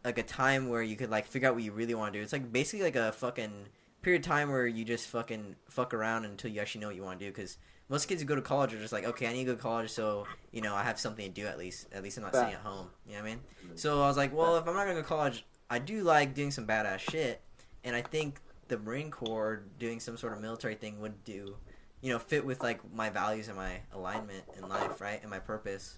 [0.04, 2.24] like a time where you could like figure out what you really want to do.
[2.24, 3.68] It's like basically like a fucking
[4.02, 7.04] period of time where you just fucking fuck around until you actually know what you
[7.04, 7.32] want to do.
[7.32, 7.58] Because
[7.90, 9.62] most kids who go to college are just like, okay, I need to go to
[9.62, 11.88] college, so you know I have something to do at least.
[11.94, 12.88] At least I'm not sitting at home.
[13.06, 13.40] You know what I mean?
[13.66, 13.76] Mm-hmm.
[13.76, 16.34] So I was like, well, if I'm not gonna go to college, I do like
[16.34, 17.42] doing some badass shit,
[17.84, 21.58] and I think the Marine Corps doing some sort of military thing would do,
[22.02, 25.40] you know, fit with like my values and my alignment in life, right, and my
[25.40, 25.98] purpose.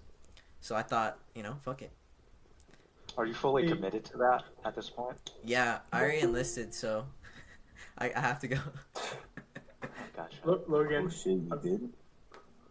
[0.59, 1.91] So I thought, you know, fuck it.
[3.17, 5.17] Are you fully committed to that at this point?
[5.43, 7.05] Yeah, I already enlisted, so
[7.97, 8.57] I, I have to go.
[10.15, 10.37] Gotcha.
[10.45, 11.89] Lo- Logan, Oh shit, you did?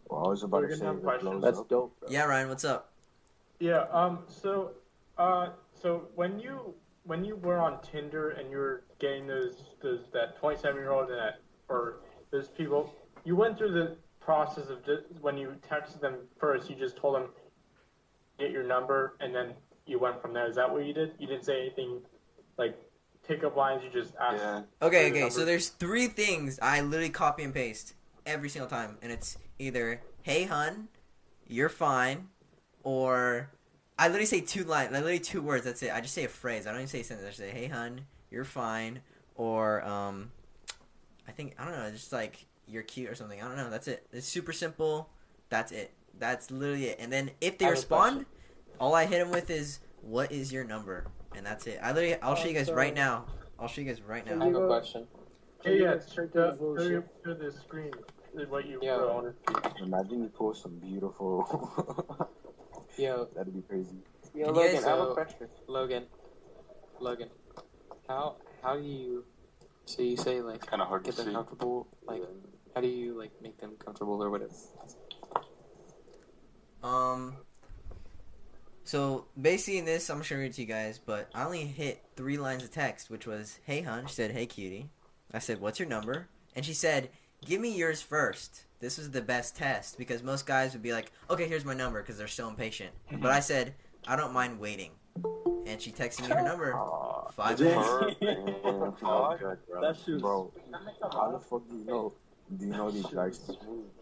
[0.08, 1.68] Well, I was about We're to gonna say have that That's up.
[1.68, 2.08] dope, bro.
[2.10, 2.92] yeah, Ryan, what's up?
[3.60, 3.84] Yeah.
[3.92, 4.20] Um.
[4.28, 4.72] So,
[5.18, 5.50] uh.
[5.80, 10.38] So when you when you were on Tinder and you were getting those those that
[10.38, 14.84] twenty seven year old and that or those people, you went through the process of
[14.84, 16.70] just when you texted them first.
[16.70, 17.28] You just told them
[18.38, 19.54] get your number and then
[19.86, 20.48] you went from there.
[20.48, 21.12] Is that what you did?
[21.18, 22.00] You didn't say anything
[22.56, 22.76] like
[23.26, 23.82] pickup lines.
[23.84, 24.38] You just asked.
[24.38, 24.62] Yeah.
[24.80, 25.30] Okay, for your okay.
[25.34, 27.94] So there's three things I literally copy and paste
[28.26, 30.88] every single time, and it's either "Hey, hun,
[31.46, 32.28] you're fine,"
[32.82, 33.50] or
[33.98, 35.64] I literally say two lines, like literally two words.
[35.64, 35.92] That's it.
[35.92, 36.66] I just say a phrase.
[36.66, 37.26] I don't even say a sentence.
[37.26, 39.00] I just say "Hey, hun, you're fine,"
[39.34, 40.30] or um,
[41.26, 43.40] I think I don't know, just like "You're cute" or something.
[43.42, 43.70] I don't know.
[43.70, 44.06] That's it.
[44.12, 45.10] It's super simple.
[45.50, 45.92] That's it.
[46.18, 46.98] That's literally it.
[47.00, 48.26] And then if they I have a respond, question.
[48.80, 51.06] all I hit them with is "What is your number?"
[51.36, 51.78] and that's it.
[51.82, 53.26] I literally, I'll show you guys Also- right now.
[53.58, 54.42] I'll show you guys right now.
[54.42, 55.06] I have a question.
[55.64, 55.90] Hey, yeah.
[55.92, 57.22] Let's straight to The, the bullshit.
[57.24, 57.92] to, to the screen.
[58.48, 58.96] What you Yeah.
[58.96, 59.34] wrote.
[59.80, 62.28] Imagine you post some beautiful.
[62.98, 63.96] Yo, That'd be crazy.
[64.34, 65.48] Yo, Logan, guys, I have a question.
[65.66, 66.04] Logan.
[67.00, 67.28] Logan.
[68.08, 69.24] How how do you
[69.84, 71.32] so you say like kind of hard to get them see.
[71.32, 72.22] comfortable like
[72.74, 74.52] how do you like make them comfortable or whatever?
[76.82, 77.36] Um.
[78.84, 82.36] So basically, in this, I'm showing it to you guys, but I only hit three
[82.36, 84.90] lines of text, which was "Hey, hun." She said, "Hey, cutie."
[85.32, 87.10] I said, "What's your number?" And she said,
[87.44, 88.64] "Give me yours first.
[88.80, 92.02] This was the best test because most guys would be like, "Okay, here's my number,"
[92.02, 92.90] because they're so impatient.
[93.12, 93.74] But I said,
[94.06, 94.90] "I don't mind waiting,"
[95.66, 96.72] and she texted me her number.
[97.32, 97.66] Five Damn.
[97.68, 98.16] minutes.
[98.20, 98.38] Damn,
[99.04, 99.80] Oh, good, bro.
[99.80, 100.52] That shit's bro,
[101.12, 102.12] how the fuck do you know?
[102.58, 103.40] Do you know these guys?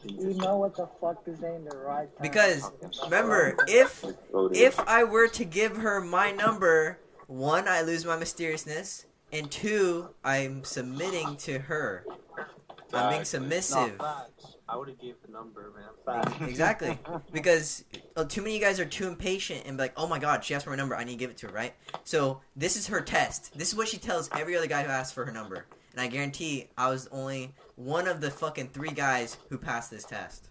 [0.04, 2.22] You know what the fuck to say in the right time.
[2.22, 2.70] Because
[3.04, 4.04] remember, if
[4.52, 10.08] if I were to give her my number, one, I lose my mysteriousness, and two,
[10.24, 12.04] I'm submitting to her.
[12.92, 13.98] I'm being submissive.
[13.98, 14.24] No.
[14.68, 16.22] I would have gave the number, man.
[16.24, 16.40] Facts.
[16.48, 16.98] Exactly.
[17.32, 17.84] Because
[18.16, 20.44] uh, too many of you guys are too impatient and be like, oh my god,
[20.44, 21.74] she asked for my number, I need to give it to her, right?
[22.04, 23.56] So this is her test.
[23.58, 25.66] This is what she tells every other guy who asks for her number.
[25.92, 27.52] And I guarantee I was only
[27.84, 30.50] one of the fucking three guys who passed this test.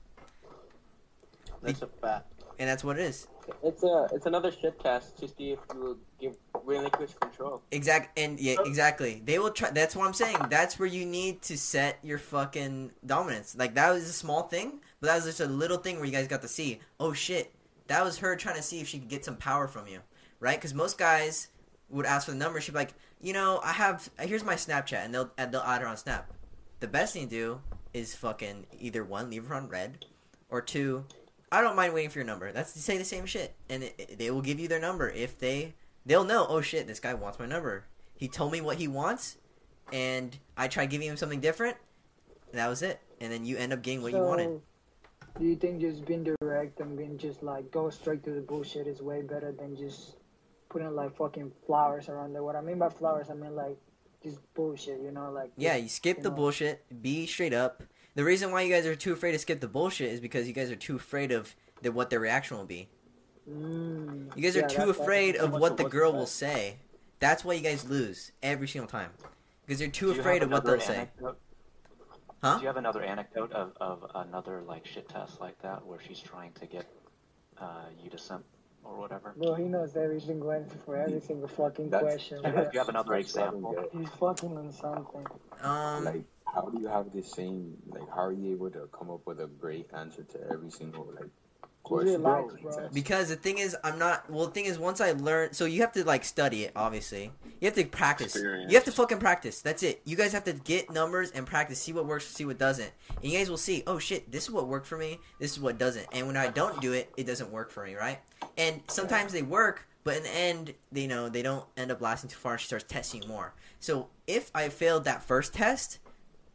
[1.62, 2.26] That's a fact.
[2.58, 3.28] and that's what it is.
[3.64, 7.62] It's a it's another shit test to see if you will give relinquish control.
[7.72, 8.64] Exactly, and yeah, oh.
[8.64, 9.22] exactly.
[9.26, 9.72] They will try.
[9.72, 10.38] That's what I'm saying.
[10.50, 13.56] That's where you need to set your fucking dominance.
[13.58, 16.12] Like that was a small thing, but that was just a little thing where you
[16.12, 16.80] guys got to see.
[17.00, 17.52] Oh shit,
[17.88, 20.00] that was her trying to see if she could get some power from you,
[20.40, 20.58] right?
[20.58, 21.50] Because most guys
[21.90, 22.62] would ask for the number.
[22.62, 25.82] She'd be like, you know, I have here's my Snapchat, and they'll and they'll add
[25.82, 26.32] her on Snap.
[26.80, 27.62] The best thing to do
[27.94, 30.06] is fucking either one leave her on red,
[30.50, 31.06] or two,
[31.52, 32.52] I don't mind waiting for your number.
[32.52, 35.10] That's to say the same shit, and it, it- they will give you their number
[35.10, 35.74] if they
[36.06, 36.46] they'll know.
[36.48, 37.86] Oh shit, this guy wants my number.
[38.16, 39.38] He told me what he wants,
[39.92, 41.78] and I tried giving him something different.
[42.54, 44.62] That was it, and then you end up getting what you wanted.
[45.40, 48.88] Do you think just being direct and being just like go straight to the bullshit
[48.88, 50.16] is way better than just
[50.70, 52.44] putting like fucking flowers around there?
[52.44, 53.78] What I mean by flowers, I mean like
[54.24, 56.36] just bullshit, you know, like Yeah, you skip the know.
[56.36, 57.02] bullshit.
[57.02, 57.84] Be straight up.
[58.16, 60.54] The reason why you guys are too afraid to skip the bullshit is because you
[60.54, 62.90] guys are too afraid of the, what their reaction will be.
[63.50, 66.78] Mm, You guys are too that- that- afraid of what the girl will say.
[67.20, 69.12] That's why you guys lose every single time.
[69.66, 71.10] Because you're too you afraid of what they'll say.
[72.42, 72.56] Huh?
[72.56, 76.20] Do you have another anecdote of, of another like shit test like that where she's
[76.22, 76.86] trying to get
[77.60, 78.46] uh, you to simp
[78.84, 79.34] or whatever?
[79.38, 82.42] Bro, he knows every single answer for every single fucking That's- question.
[82.44, 83.90] Do you have another That's what I don't example?
[84.00, 85.26] He's fucking on something.
[85.62, 87.78] Um, Like, how do you have the same?
[87.88, 91.12] Like, how are you able to come up with a great answer to every single
[91.16, 91.30] like
[91.90, 92.14] question?
[92.14, 92.70] relax, bro.
[92.70, 92.90] Exactly.
[92.94, 94.30] Because the thing is, I'm not.
[94.30, 96.72] Well, the thing is, once I learn, so you have to like study it.
[96.76, 98.36] Obviously, you have to practice.
[98.36, 98.72] Experience.
[98.72, 99.62] You have to fucking practice.
[99.62, 100.02] That's it.
[100.06, 101.82] You guys have to get numbers and practice.
[101.82, 102.28] See what works.
[102.28, 102.92] See what doesn't.
[103.22, 103.84] And you guys will see.
[103.86, 105.20] Oh shit, this is what worked for me.
[105.40, 106.08] This is what doesn't.
[106.14, 108.20] And when I don't do it, it doesn't work for me, right?
[108.58, 112.02] And sometimes they work, but in the end, they you know they don't end up
[112.02, 112.54] lasting too far.
[112.54, 113.54] And She starts testing more.
[113.80, 116.00] So if I failed that first test,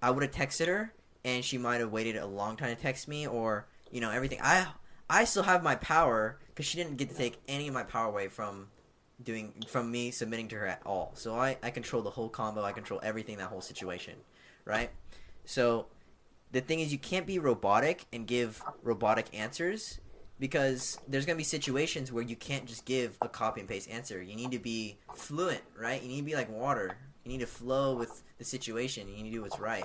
[0.03, 0.93] I would have texted her,
[1.25, 4.39] and she might have waited a long time to text me, or you know everything.
[4.43, 4.67] I
[5.09, 8.09] I still have my power because she didn't get to take any of my power
[8.09, 8.69] away from
[9.23, 11.13] doing from me submitting to her at all.
[11.15, 12.63] So I I control the whole combo.
[12.63, 14.15] I control everything that whole situation,
[14.65, 14.91] right?
[15.45, 15.87] So
[16.53, 20.01] the thing is, you can't be robotic and give robotic answers
[20.39, 24.23] because there's gonna be situations where you can't just give a copy and paste answer.
[24.23, 26.03] You need to be fluent, right?
[26.03, 26.97] You need to be like water.
[27.25, 29.09] You need to flow with the situation.
[29.09, 29.85] You need to do what's right.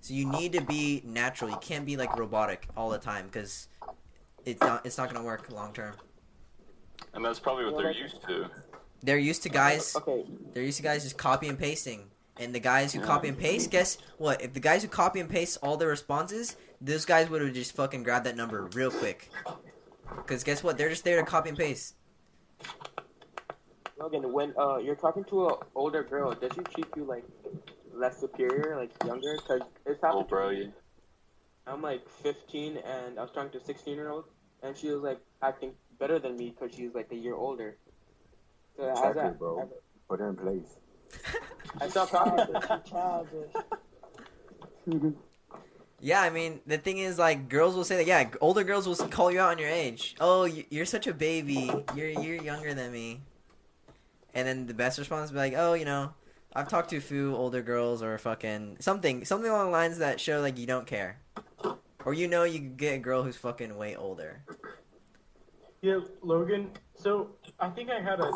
[0.00, 1.50] So you need to be natural.
[1.50, 3.68] You can't be like robotic all the time because
[4.44, 5.94] it's not it's not gonna work long term.
[7.14, 8.50] And that's probably what they're used to.
[9.02, 9.94] They're used to guys.
[9.96, 10.24] Okay.
[10.52, 12.04] They're used to guys just copy and pasting.
[12.40, 14.40] And the guys who copy and paste, guess what?
[14.40, 17.74] If the guys who copy and paste all their responses, those guys would have just
[17.74, 19.28] fucking grabbed that number real quick.
[20.16, 20.78] Because guess what?
[20.78, 21.94] They're just there to copy and paste.
[23.98, 27.24] Logan, when uh you're talking to an older girl, does she treat you like
[27.98, 29.36] less superior, like younger?
[29.46, 30.24] Cause it's happened.
[30.24, 30.72] Oh, bro, you.
[31.66, 34.24] I'm like 15, and I was talking to a 16 year old,
[34.62, 37.76] and she was like acting better than me because she's like a year older.
[38.76, 39.38] So Check how's her, that?
[39.38, 39.68] bro.
[40.08, 40.76] Put her in place.
[41.80, 42.82] I stopped talking to her.
[42.88, 43.52] Childish.
[46.00, 48.94] Yeah, I mean, the thing is, like, girls will say that, yeah, older girls will
[49.08, 50.14] call you out on your age.
[50.20, 51.70] Oh, you- you're such a baby.
[51.94, 53.20] You're, you're younger than me.
[54.32, 56.14] And then the best response will be like, oh, you know,
[56.54, 60.20] I've talked to a few older girls or fucking something, something along the lines that
[60.20, 61.20] show, like, you don't care.
[62.04, 64.42] Or you know you get a girl who's fucking way older.
[65.82, 66.70] Yeah, Logan.
[66.94, 67.30] So
[67.60, 68.32] I think I had a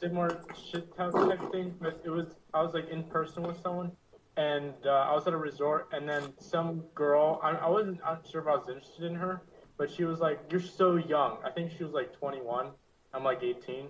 [0.00, 3.92] similar shit type type thing, but it was I was like in person with someone,
[4.36, 7.40] and uh, I was at a resort, and then some girl.
[7.42, 9.42] I, I wasn't I'm sure if I was interested in her,
[9.78, 12.68] but she was like, "You're so young." I think she was like 21.
[13.14, 13.88] I'm like 18,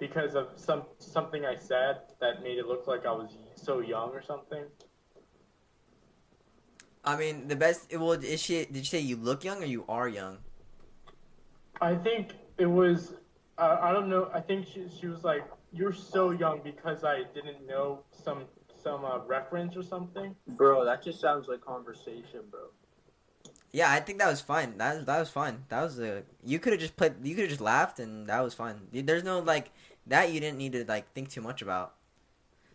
[0.00, 4.10] because of some something I said that made it look like I was so young
[4.10, 4.64] or something.
[7.04, 7.96] I mean, the best.
[7.96, 8.64] Well, is she?
[8.64, 10.38] Did you say you look young or you are young?
[11.80, 13.14] I think it was.
[13.58, 14.30] Uh, I don't know.
[14.34, 18.44] I think she she was like, "You're so young" because I didn't know some
[18.82, 20.34] some uh, reference or something.
[20.48, 22.60] Bro, that just sounds like conversation, bro.
[23.72, 24.78] Yeah, I think that was fine.
[24.78, 25.64] That that was fine.
[25.68, 26.24] That was a.
[26.44, 27.14] You could have just played.
[27.22, 28.88] You could have just laughed, and that was fine.
[28.92, 29.70] There's no like
[30.10, 30.32] that.
[30.32, 31.94] You didn't need to like think too much about.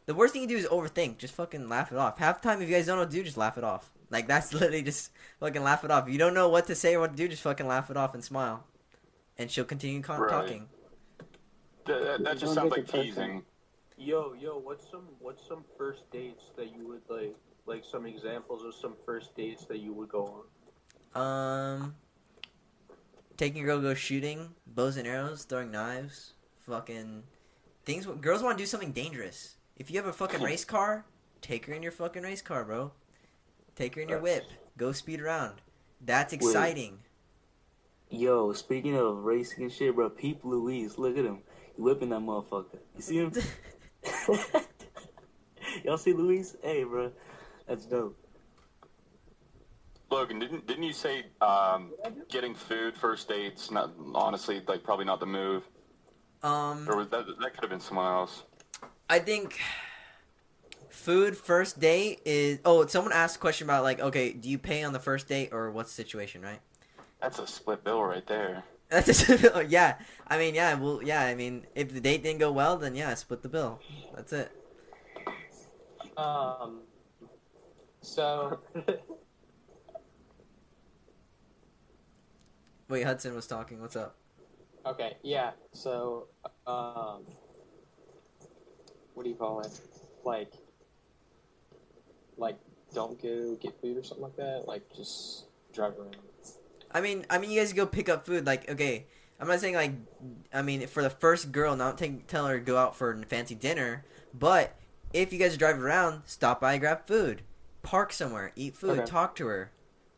[0.05, 1.17] The worst thing you do is overthink.
[1.17, 2.17] Just fucking laugh it off.
[2.19, 3.89] Half the time, if you guys don't know what to do, just laugh it off.
[4.09, 6.07] Like that's literally just fucking laugh it off.
[6.07, 7.97] If you don't know what to say or what to do, just fucking laugh it
[7.97, 8.63] off and smile,
[9.37, 10.29] and she'll continue con- Right.
[10.29, 10.67] talking.
[11.85, 13.43] That, that, that just sounds like teasing.
[13.97, 18.63] Yo, yo, what's some what's some first dates that you would like like some examples
[18.63, 20.45] of some first dates that you would go
[21.15, 21.21] on?
[21.21, 21.95] Um,
[23.37, 26.33] taking a girl to go shooting, bows and arrows, throwing knives,
[26.65, 27.23] fucking
[27.85, 28.05] things.
[28.05, 29.55] Girls want to do something dangerous.
[29.77, 31.05] If you have a fucking race car,
[31.41, 32.91] take her in your fucking race car, bro.
[33.75, 34.43] Take her in your whip.
[34.77, 35.61] Go speed around.
[36.01, 36.99] That's exciting.
[38.09, 41.39] Yo, speaking of racing and shit, bro, Peep Louise, look at him.
[41.75, 42.77] He whipping that motherfucker.
[42.95, 43.33] You see him?
[45.83, 46.55] Y'all see Louise?
[46.63, 47.11] Hey, bro,
[47.67, 48.17] that's dope.
[50.09, 51.91] Logan, didn't didn't you say um,
[52.29, 53.71] getting food first dates?
[53.71, 55.67] Not honestly, like probably not the move.
[56.45, 58.43] Um, Or was that that could have been someone else?
[59.09, 59.59] I think
[60.89, 62.59] food first date is.
[62.63, 65.49] Oh, someone asked a question about like, okay, do you pay on the first date
[65.51, 66.59] or what's the situation, right?
[67.19, 68.63] That's a split bill right there.
[68.89, 69.27] That's just,
[69.69, 69.95] yeah.
[70.27, 70.75] I mean, yeah.
[70.75, 71.21] Well, yeah.
[71.21, 73.79] I mean, if the date didn't go well, then yeah, split the bill.
[74.15, 74.51] That's it.
[76.15, 76.81] Um.
[78.01, 78.59] So.
[82.87, 83.81] Wait, Hudson was talking.
[83.81, 84.15] What's up?
[84.85, 85.17] Okay.
[85.23, 85.51] Yeah.
[85.73, 86.27] So.
[86.67, 87.25] Um.
[89.13, 89.79] What do you call it?
[90.23, 90.53] Like.
[92.37, 92.59] Like,
[92.93, 94.65] don't go get food or something like that.
[94.67, 96.17] Like, just drive around.
[96.91, 98.45] I mean, I mean, you guys go pick up food.
[98.45, 99.05] Like, okay,
[99.39, 99.93] I'm not saying like,
[100.53, 103.23] I mean, for the first girl, not take, tell her to go out for a
[103.23, 104.03] fancy dinner.
[104.33, 104.75] But
[105.13, 107.41] if you guys drive around, stop by, grab food,
[107.83, 109.05] park somewhere, eat food, Okay.
[109.05, 109.71] talk to her.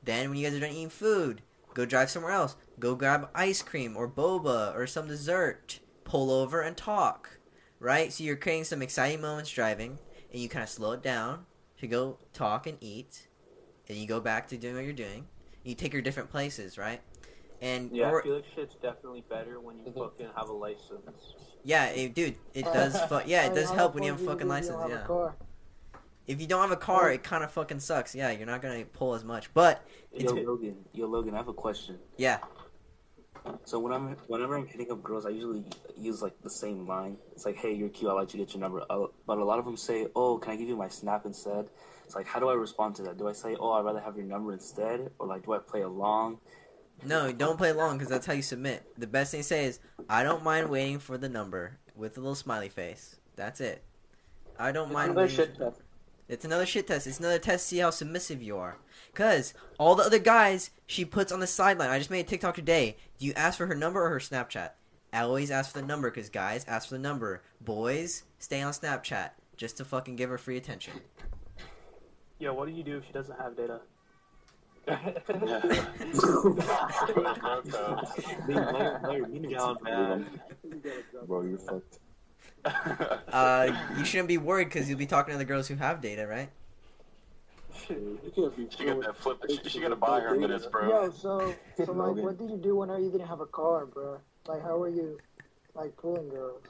[0.04, 1.42] Then when you guys are done eating food,
[1.74, 2.56] go drive somewhere else.
[2.80, 5.80] Go grab ice cream or boba or some dessert.
[6.04, 7.40] Pull over and talk.
[7.80, 8.12] Right?
[8.14, 10.00] So you're creating some exciting moments driving,
[10.32, 11.46] and you kind of slow it down
[11.80, 13.28] to go talk and eat,
[13.88, 15.28] and you go back to doing what you're doing.
[15.64, 17.02] You take her different places, right?
[17.62, 20.00] And Yeah, or- I feel like shit's definitely better when you mm-hmm.
[20.00, 21.36] fucking have a license.
[21.64, 23.00] yeah, it, dude, it does.
[23.04, 24.76] Fu- yeah, it does help when you have a fucking do if you license.
[24.76, 25.46] don't have a Yeah.
[26.28, 28.14] If you don't have a car, it kind of fucking sucks.
[28.14, 29.54] Yeah, you're not gonna pull as much.
[29.54, 31.98] But Yo, it's, Logan, yo, Logan, I have a question.
[32.18, 32.40] yeah,
[33.66, 35.64] So when I'm whenever I'm hitting up girls, I usually
[35.98, 37.18] use like the same line.
[37.34, 38.10] It's like, "Hey, you're cute.
[38.10, 40.54] I'd like to get your number." Uh, But a lot of them say, "Oh, can
[40.54, 41.70] I give you my snap instead?"
[42.06, 43.18] It's like, how do I respond to that?
[43.18, 45.82] Do I say, "Oh, I'd rather have your number instead," or like, do I play
[45.82, 46.40] along?
[47.04, 48.84] no, don't play along because that's how you submit.
[48.98, 49.80] The best thing to say is,
[50.10, 53.18] "I don't mind waiting for the number" with a little smiley face.
[53.36, 53.84] That's it.
[54.58, 55.12] I don't mind.
[55.12, 55.82] another waiting shit for- test.
[56.30, 57.08] It's another shit test.
[57.08, 58.78] It's another test to see how submissive you are.
[59.14, 61.90] Cause all the other guys she puts on the sideline.
[61.90, 62.98] I just made a TikTok today.
[63.18, 64.72] Do you ask for her number or her Snapchat?
[65.14, 67.42] I always ask for the number because guys ask for the number.
[67.62, 70.94] Boys stay on Snapchat just to fucking give her free attention.
[72.40, 73.80] Yo, what do you do if she doesn't have data?
[81.26, 82.00] Bro, you're fucked.
[82.66, 86.26] Uh, you shouldn't be worried because you'll be talking to the girls who have data,
[86.28, 86.50] right?
[87.88, 87.94] She
[88.86, 89.44] got that flip.
[89.50, 90.90] She, she got to buy her minutes, bro.
[90.90, 94.20] Yo, so so like, what did you do whenever you didn't have a car, bro?
[94.48, 95.20] Like, how were you,
[95.76, 96.62] like, pulling girls?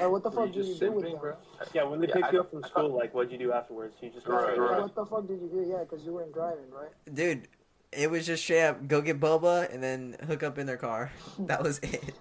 [0.00, 1.34] Like, what the fuck did you do with them?
[1.74, 3.96] Yeah, when they Yeah, pick I- you up from school, like, what'd you do afterwards?
[4.00, 4.80] You just Right, right.
[4.80, 5.66] What the fuck did you do?
[5.68, 6.90] Yeah, because you weren't driving, right?
[7.12, 7.48] Dude,
[7.92, 11.12] it was just straight up go get boba and then hook up in their car.
[11.38, 12.14] That was it.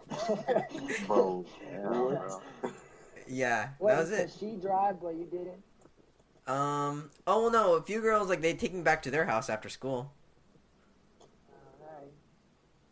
[1.07, 2.39] Bro, Yeah,
[3.27, 4.31] Wait, that was it.
[4.39, 5.63] she drive, but you didn't.
[6.45, 7.09] Um.
[7.25, 7.73] Oh well, no.
[7.75, 10.11] A few girls like they take me back to their house after school,
[11.81, 12.11] Alright.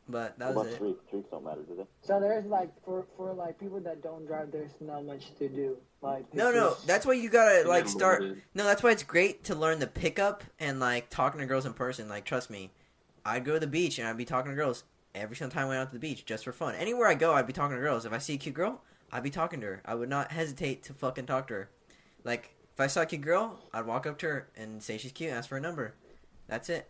[0.07, 0.75] but that what was about it.
[0.75, 1.01] streaks?
[1.07, 1.85] Streaks don't matter, do they?
[2.01, 5.77] So there's like for for like people that don't drive, there's not much to do.
[6.01, 6.69] Like No, no.
[6.71, 8.23] just- That's why you gotta like start.
[8.53, 11.73] No, that's why it's great to learn the pickup and like talking to girls in
[11.73, 12.07] person.
[12.09, 12.71] Like, trust me,
[13.25, 15.69] I'd go to the beach and I'd be talking to girls every single time I
[15.69, 16.73] went out to the beach just for fun.
[16.75, 18.05] Anywhere I go, I'd be talking to girls.
[18.05, 19.81] If I see a cute girl, I'd be talking to her.
[19.85, 21.69] I would not hesitate to fucking talk to her.
[22.23, 25.11] Like, if I saw a cute girl, I'd walk up to her and say she's
[25.11, 25.95] cute, and ask for a number.
[26.47, 26.87] That's it.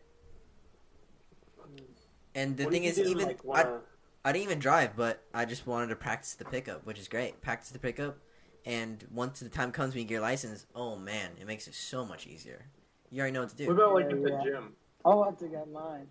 [2.33, 3.81] And the What thing is, you even like, I, wanna-
[4.23, 7.41] I didn't even drive, but I just wanted to practice the pickup, which is great.
[7.41, 8.17] Practice the pickup,
[8.65, 11.73] and once the time comes when you get your license, oh man, it makes it
[11.73, 12.65] so much easier.
[13.09, 13.67] You already know what to do.
[13.67, 14.43] What about like Yeah, at the yeah.
[14.43, 14.73] gym?
[15.03, 16.07] I want to get mine.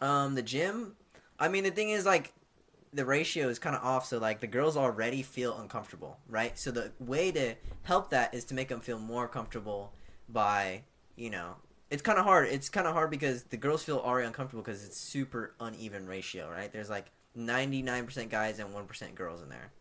[0.00, 0.96] Um, the gym.
[1.38, 2.32] I mean, the thing is, like,
[2.92, 6.58] the ratio is kind of off, so like the girls already feel uncomfortable, right?
[6.58, 9.92] So the way to help that is to make them feel more comfortable
[10.28, 10.82] by,
[11.16, 11.56] you know,
[11.90, 12.48] it's kind of hard.
[12.48, 16.50] It's kind of hard because the girls feel already uncomfortable because it's super uneven ratio,
[16.50, 16.72] right?
[16.72, 19.72] There's like 99% guys and 1% girls in there.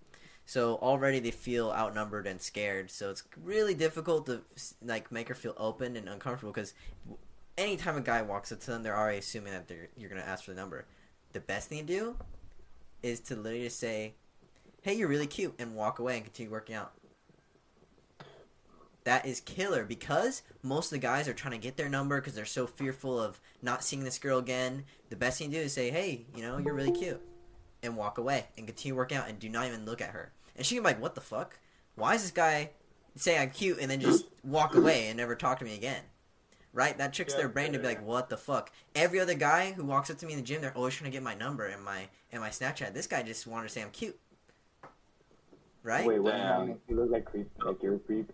[0.45, 2.89] So already they feel outnumbered and scared.
[2.89, 4.41] So it's really difficult to
[4.83, 6.73] like make her feel open and uncomfortable because
[7.57, 10.51] anytime a guy walks up to them, they're already assuming that you're gonna ask for
[10.51, 10.85] the number.
[11.33, 12.15] The best thing to do
[13.01, 14.15] is to literally just say,
[14.81, 16.93] "Hey, you're really cute," and walk away and continue working out.
[19.05, 22.35] That is killer because most of the guys are trying to get their number because
[22.35, 24.85] they're so fearful of not seeing this girl again.
[25.09, 27.21] The best thing to do is say, "Hey, you know, you're really cute,"
[27.81, 30.33] and walk away and continue working out and do not even look at her.
[30.55, 31.57] And she can be like, "What the fuck?
[31.95, 32.71] Why is this guy
[33.15, 36.03] say I'm cute and then just walk away and never talk to me again?"
[36.73, 36.97] right?
[36.97, 39.71] That tricks Yeah, their brain to be yeah, like, "What the fuck?" Every other guy
[39.71, 41.65] who walks up to me in the gym, they're always trying to get my number
[41.65, 42.93] and my and my Snapchat.
[42.93, 44.17] This guy just wanted to say I'm cute,
[45.83, 46.05] right?
[46.05, 46.31] Wait, what?
[46.31, 46.79] Damn.
[46.87, 48.31] You look like creep, like you're a creep.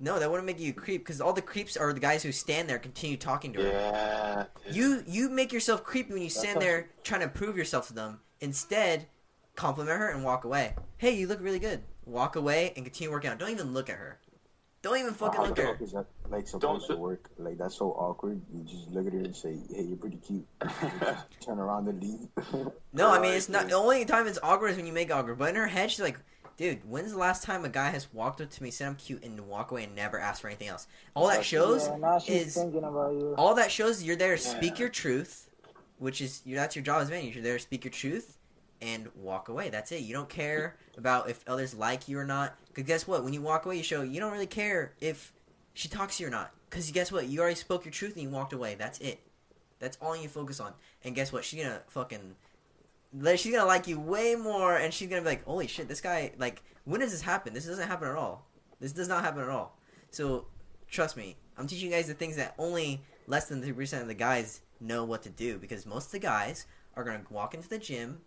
[0.00, 2.30] No, that wouldn't make you a creep because all the creeps are the guys who
[2.30, 3.68] stand there, continue talking to her.
[3.68, 4.44] Yeah.
[4.70, 7.94] You you make yourself creepy when you stand That's there trying to prove yourself to
[7.94, 8.20] them.
[8.40, 9.06] Instead,
[9.56, 10.74] compliment her and walk away.
[10.98, 11.82] Hey, you look really good.
[12.04, 13.38] Walk away and continue working out.
[13.38, 14.20] Don't even look at her.
[14.80, 15.72] Don't even fucking look at her.
[15.72, 17.30] fuck is that like supposed to work?
[17.36, 18.40] Like that's so awkward.
[18.54, 20.46] You just look at her and say, "Hey, you're pretty cute."
[21.40, 22.28] Turn around and leave.
[22.92, 23.68] No, I mean it's not.
[23.68, 25.38] The only time it's awkward is when you make it awkward.
[25.38, 26.18] But in her head, she's like,
[26.56, 29.22] "Dude, when's the last time a guy has walked up to me, said I'm cute,
[29.24, 32.46] and walk away and never asked for anything else?" All that shows Yeah, now she's
[32.48, 33.34] is thinking about you.
[33.36, 34.80] all that shows is you're there to speak Yeah.
[34.84, 35.50] your truth,
[35.98, 37.24] which is you that's your job as a man.
[37.26, 38.37] You're there to speak your truth
[38.80, 39.70] and walk away.
[39.70, 40.02] That's it.
[40.02, 42.56] You don't care about if others like you or not.
[42.68, 43.24] Because guess what?
[43.24, 45.32] When you walk away, you show you don't really care if
[45.74, 46.52] she talks to you or not.
[46.68, 47.26] Because guess what?
[47.28, 48.74] You already spoke your truth and you walked away.
[48.74, 49.20] That's it.
[49.78, 50.74] That's all you focus on.
[51.04, 51.44] And guess what?
[51.44, 52.36] She's gonna fucking.
[53.36, 56.32] She's gonna like you way more, and she's gonna be like, "Holy shit, this guy!
[56.36, 57.54] Like, when does this happen?
[57.54, 58.46] This doesn't happen at all.
[58.80, 59.78] This does not happen at all."
[60.10, 60.46] So,
[60.90, 64.08] trust me, I'm teaching you guys the things that only less than three percent of
[64.08, 65.58] the guys know what to do.
[65.58, 66.66] Because most of the guys
[66.96, 68.20] are gonna walk into the gym,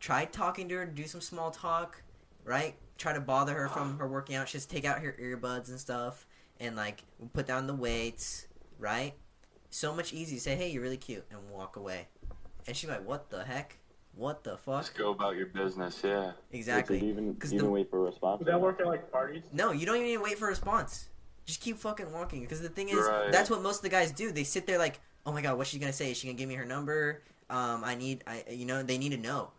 [0.00, 2.02] try talking to her, do some small talk,
[2.44, 2.74] right?
[2.96, 4.46] Try to bother her from her working out.
[4.48, 6.26] Just take out her earbuds and stuff,
[6.60, 8.46] and like put down the weights,
[8.78, 9.14] right?
[9.70, 10.40] So much easier.
[10.40, 12.08] Say, "Hey, you're really cute," and walk away.
[12.66, 13.78] And she's like, "What the heck?
[14.16, 16.00] What the fuck?" Just go about your business.
[16.02, 16.32] Yeah.
[16.52, 16.98] Exactly.
[16.98, 18.40] Did you even 'Cause even the- wait for a response?
[18.40, 19.44] Would that work at like parties?
[19.52, 21.08] No, you don't even need to wait for a response.
[21.44, 22.40] Just keep fucking walking.
[22.40, 23.30] Because the thing is, Right.
[23.30, 24.32] that's what most of the guys do.
[24.32, 26.10] They sit there like, oh my god, what's she gonna say?
[26.10, 27.22] Is she gonna give me her number?
[27.48, 29.52] Um, I need, I, you know, they need to know.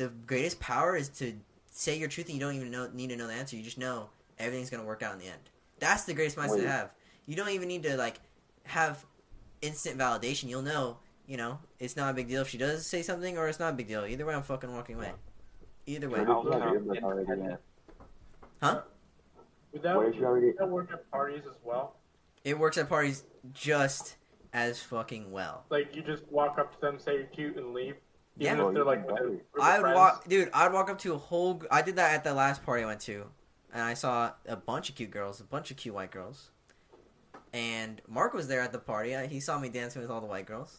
[0.00, 1.34] The greatest power is to
[1.66, 3.54] say your truth and you don't even know need to know the answer.
[3.54, 5.50] You just know everything's gonna work out in the end.
[5.78, 6.62] That's the greatest mindset Wait.
[6.62, 6.90] to have.
[7.26, 8.18] You don't even need to like
[8.62, 9.04] have
[9.60, 10.48] instant validation.
[10.48, 10.96] You'll know,
[11.26, 13.74] you know, it's not a big deal if she does say something or it's not
[13.74, 14.06] a big deal.
[14.06, 15.12] Either way, I'm fucking walking away.
[15.84, 16.20] Either way.
[16.20, 17.58] What if you have earbuds already in?
[18.62, 18.80] Huh?
[19.74, 20.46] Would that, What if you already?
[20.46, 21.96] would that work at parties as well?
[22.42, 24.16] It works at parties just
[24.54, 25.66] as fucking well.
[25.68, 27.96] Like you just walk up to them, say you're cute, and leave.
[28.40, 28.54] Yeah.
[28.54, 29.96] Even if they're like with a group of I would friends?
[29.96, 30.50] walk, dude.
[30.52, 31.54] I'd walk up to a whole.
[31.54, 33.26] gr- I did that at the last party I went to,
[33.72, 36.50] and I saw a bunch of cute girls, a bunch of cute white girls.
[37.52, 39.14] And Mark was there at the party.
[39.28, 40.78] He saw me dancing with all the white girls.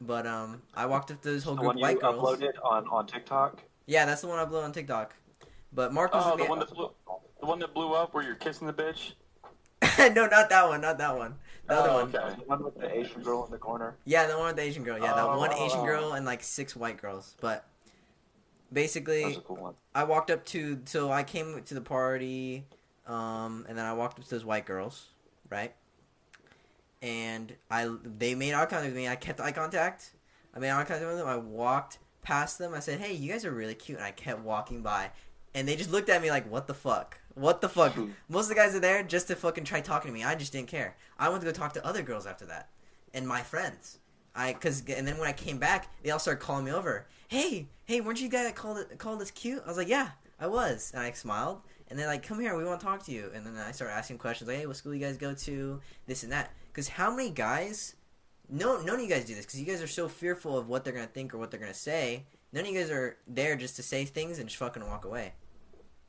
[0.00, 2.38] But um, I walked up to this whole The group one of you white girls.
[2.40, 3.62] uploaded on, on TikTok?
[3.86, 5.14] Yeah, that's the one I uploaded on TikTok.
[5.72, 6.90] But Mark was Oh, with the one that blew,
[7.40, 9.14] the one that blew up where you're kissing the bitch.
[10.14, 10.80] no, not that one.
[10.82, 11.34] Not that one.
[11.68, 12.16] The other Oh, one.
[12.16, 12.34] okay.
[12.36, 13.94] The one with the Asian girl in the corner?
[14.06, 14.98] Yeah, the one with the Asian girl.
[14.98, 15.84] Yeah, that Oh, one oh, Asian oh.
[15.84, 17.36] girl and like six white girls.
[17.40, 17.66] But
[18.72, 19.74] basically, That's a cool one.
[19.94, 22.64] I walked up to so I came to the party,
[23.06, 25.08] um, and then I walked up to those white girls,
[25.50, 25.74] right?
[27.02, 29.06] And I they made eye contact with me.
[29.08, 30.12] I kept eye contact.
[30.54, 31.28] I made eye contact with them.
[31.28, 32.74] I walked past them.
[32.74, 35.10] I said, "Hey, you guys are really cute," and I kept walking by.
[35.54, 37.18] And they just looked at me like, "What the fuck?
[37.38, 38.10] What the fuck?" Hmm.
[38.28, 40.24] Most of the guys are there just to fucking try talking to me.
[40.24, 40.96] I just didn't care.
[41.18, 42.70] I went to go talk to other girls after that,
[43.14, 43.98] and my friends.
[44.34, 47.06] I cause and then when I came back, they all started calling me over.
[47.26, 49.62] Hey, hey, weren't you guy that called it called us cute?
[49.64, 51.62] I was like, yeah, I was, and I smiled.
[51.88, 53.30] And they're like, come here, we want to talk to you.
[53.34, 55.80] And then I started asking questions like, hey, what school you guys go to?
[56.06, 56.52] This and that.
[56.68, 57.96] Because how many guys?
[58.50, 60.84] No, none of you guys do this because you guys are so fearful of what
[60.84, 62.24] they're gonna think or what they're gonna say.
[62.52, 65.32] None of you guys are there just to say things and just fucking walk away.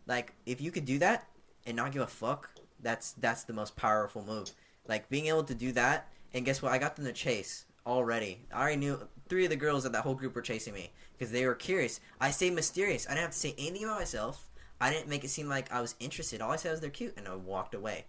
[0.09, 1.27] Like, if you could do that
[1.67, 2.49] and not give a fuck,
[2.81, 4.49] that's that's the most powerful move.
[4.87, 6.71] Like being able to do that, and guess what?
[6.71, 8.41] I got them to chase already.
[8.51, 11.31] I already knew three of the girls of that whole group were chasing me because
[11.31, 11.99] they were curious.
[12.19, 13.05] I stayed mysterious.
[13.05, 14.49] I didn't have to say anything about myself.
[14.81, 16.41] I didn't make it seem like I was interested.
[16.41, 18.05] All I said was they're cute, and I walked away.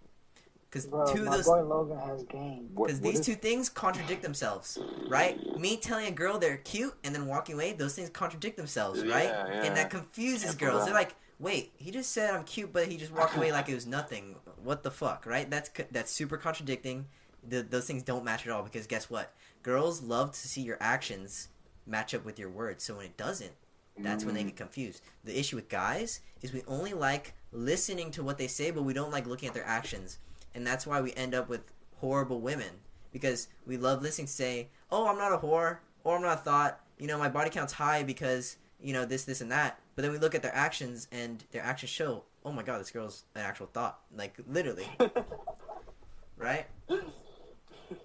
[0.71, 2.69] Because two of those boy Logan has game.
[2.73, 4.79] because these two things contradict themselves,
[5.09, 5.37] right?
[5.59, 9.25] Me telling a girl they're cute and then walking away, those things contradict themselves, right?
[9.25, 9.63] Yeah, yeah.
[9.63, 10.85] And that confuses Can't girls.
[10.85, 13.75] They're like, "Wait, he just said I'm cute, but he just walked away like it
[13.75, 14.35] was nothing.
[14.63, 15.49] What the fuck, right?
[15.49, 17.07] That's that's super contradicting.
[17.47, 19.33] The, those things don't match at all because guess what?
[19.63, 21.47] Girls love to see your actions
[21.87, 22.83] match up with your words.
[22.83, 23.51] So when it doesn't,
[23.97, 24.47] that's when they Mm.
[24.47, 25.01] get confused.
[25.23, 28.93] The issue with guys is we only like listening to what they say, but we
[28.93, 30.19] don't like looking at their actions.
[30.53, 31.61] And that's why we end up with
[31.97, 32.69] horrible women.
[33.11, 36.41] Because we love listening to say, oh, I'm not a whore, or I'm not a
[36.41, 39.79] thought, you know, my body count's high because, you know, this, this, and that.
[39.95, 42.91] But then we look at their actions, and their actions show, oh my god, this
[42.91, 43.99] girl's an actual thought.
[44.15, 44.87] Like, literally.
[46.37, 46.65] right?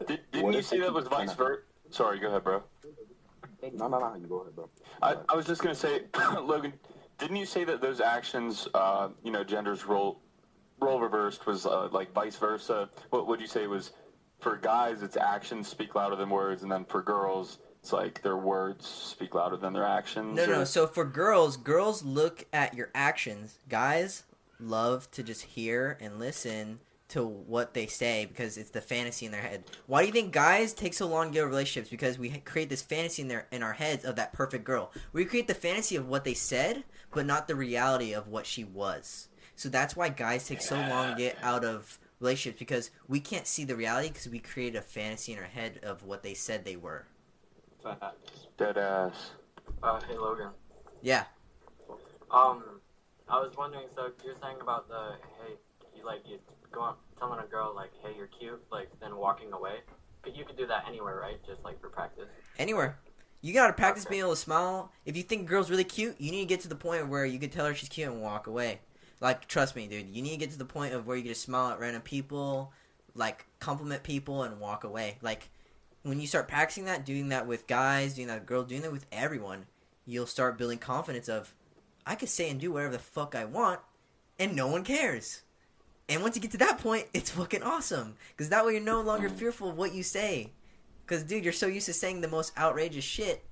[0.07, 1.63] Did, didn't you say that was vice versa?
[1.91, 2.63] Sorry, go ahead, bro.
[3.75, 4.15] No, no, no.
[4.17, 4.69] You go ahead, bro.
[5.03, 6.03] I, I was just gonna say,
[6.43, 6.73] Logan,
[7.19, 10.21] didn't you say that those actions, uh, you know, genders role
[10.81, 12.89] role reversed was uh, like vice versa.
[13.11, 13.93] What would you say was
[14.41, 15.03] for guys?
[15.03, 19.33] It's actions speak louder than words, and then for girls, it's like their words speak
[19.37, 20.37] louder than their actions.
[20.37, 20.65] No, or- no.
[20.65, 23.61] So for girls, girls look at your actions.
[23.69, 24.25] Guys
[24.59, 26.81] love to just hear and listen
[27.11, 29.63] to what they say because it's the fantasy in their head.
[29.87, 31.89] Why do you think guys take so long to get relationships?
[31.89, 34.91] Because we create this fantasy in their in our heads of that perfect girl.
[35.13, 36.83] We create the fantasy of what they said,
[37.13, 39.29] but not the reality of what she was.
[39.55, 43.47] So that's why guys take so long to get out of relationships because we can't
[43.47, 46.65] see the reality because we create a fantasy in our head of what they said
[46.65, 47.07] they were.
[48.59, 49.33] Dead ass.
[49.83, 50.51] Uh, hey Logan.
[51.03, 51.25] Yeah.
[52.31, 52.81] Um,
[53.29, 53.87] I was wondering.
[53.95, 55.55] So you're saying about the hey,
[55.97, 56.39] you like you
[56.73, 59.77] go up telling a girl like, hey, you're cute, like then walking away.
[60.23, 61.39] But you could do that anywhere, right?
[61.47, 62.29] Just like for practice.
[62.59, 62.99] Anywhere.
[63.43, 64.91] You gotta practice being able to smile.
[65.05, 67.25] If you think a girl's really cute, you need to get to the point where
[67.25, 68.81] you can tell her she's cute and walk away.
[69.21, 70.09] Like, trust me, dude.
[70.09, 72.03] You need to get to the point of where you can just smile at random
[72.03, 72.73] people,
[73.15, 75.19] like compliment people, and walk away.
[75.23, 75.49] Like,
[76.07, 78.93] when you start practicing that, doing that with guys, doing that with girls, doing that
[78.93, 79.67] with everyone,
[80.05, 81.53] you'll start building confidence of,
[82.07, 83.81] I could say and do whatever the fuck I want,
[84.39, 85.43] and no one cares.
[86.09, 88.15] And once you get to that point, it's fucking awesome.
[88.31, 90.53] Because that way you're no longer fearful of what you say.
[91.05, 93.45] Because, dude, you're so used to saying the most outrageous shit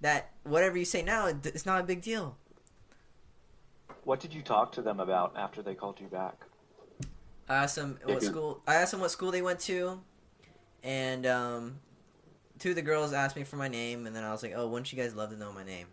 [0.00, 2.36] that whatever you say now, it's not a big deal.
[4.04, 6.44] What did you talk to them about after they called you back?
[7.48, 8.60] I asked them what school.
[8.66, 10.00] I asked them what school they went to,
[10.82, 11.80] and um,
[12.58, 14.68] two of the girls asked me for my name, and then I was like, "Oh,
[14.68, 15.86] wouldn't you guys love to know my name?"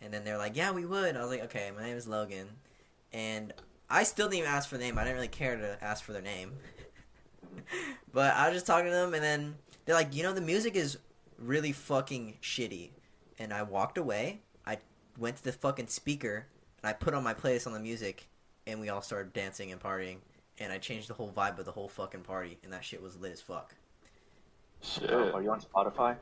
[0.00, 2.48] And then they're like, "Yeah, we would." I was like, "Okay, my name is Logan,"
[3.12, 3.52] and
[3.90, 4.98] I still didn't even ask for the name.
[4.98, 6.52] I didn't really care to ask for their name,
[8.12, 10.76] but I was just talking to them, and then they're like, "You know, the music
[10.76, 10.98] is
[11.38, 12.90] really fucking shitty,"
[13.38, 14.40] and I walked away.
[14.66, 14.78] I
[15.18, 16.46] went to the fucking speaker
[16.82, 18.28] and I put on my playlist on the music,
[18.66, 20.18] and we all started dancing and partying,
[20.58, 23.16] and I changed the whole vibe of the whole fucking party, and that shit was
[23.16, 23.74] lit as fuck.
[24.82, 25.10] Shit.
[25.10, 26.16] Oh, are you on Spotify?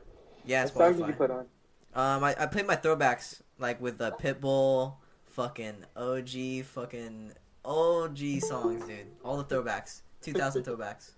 [0.45, 1.45] Yeah, What song did you put on?
[1.93, 4.95] Um, I, I played my throwbacks like with the Pitbull,
[5.25, 7.33] fucking OG, fucking
[7.65, 9.07] OG songs, dude.
[9.23, 11.11] All the throwbacks, 2000 throwbacks.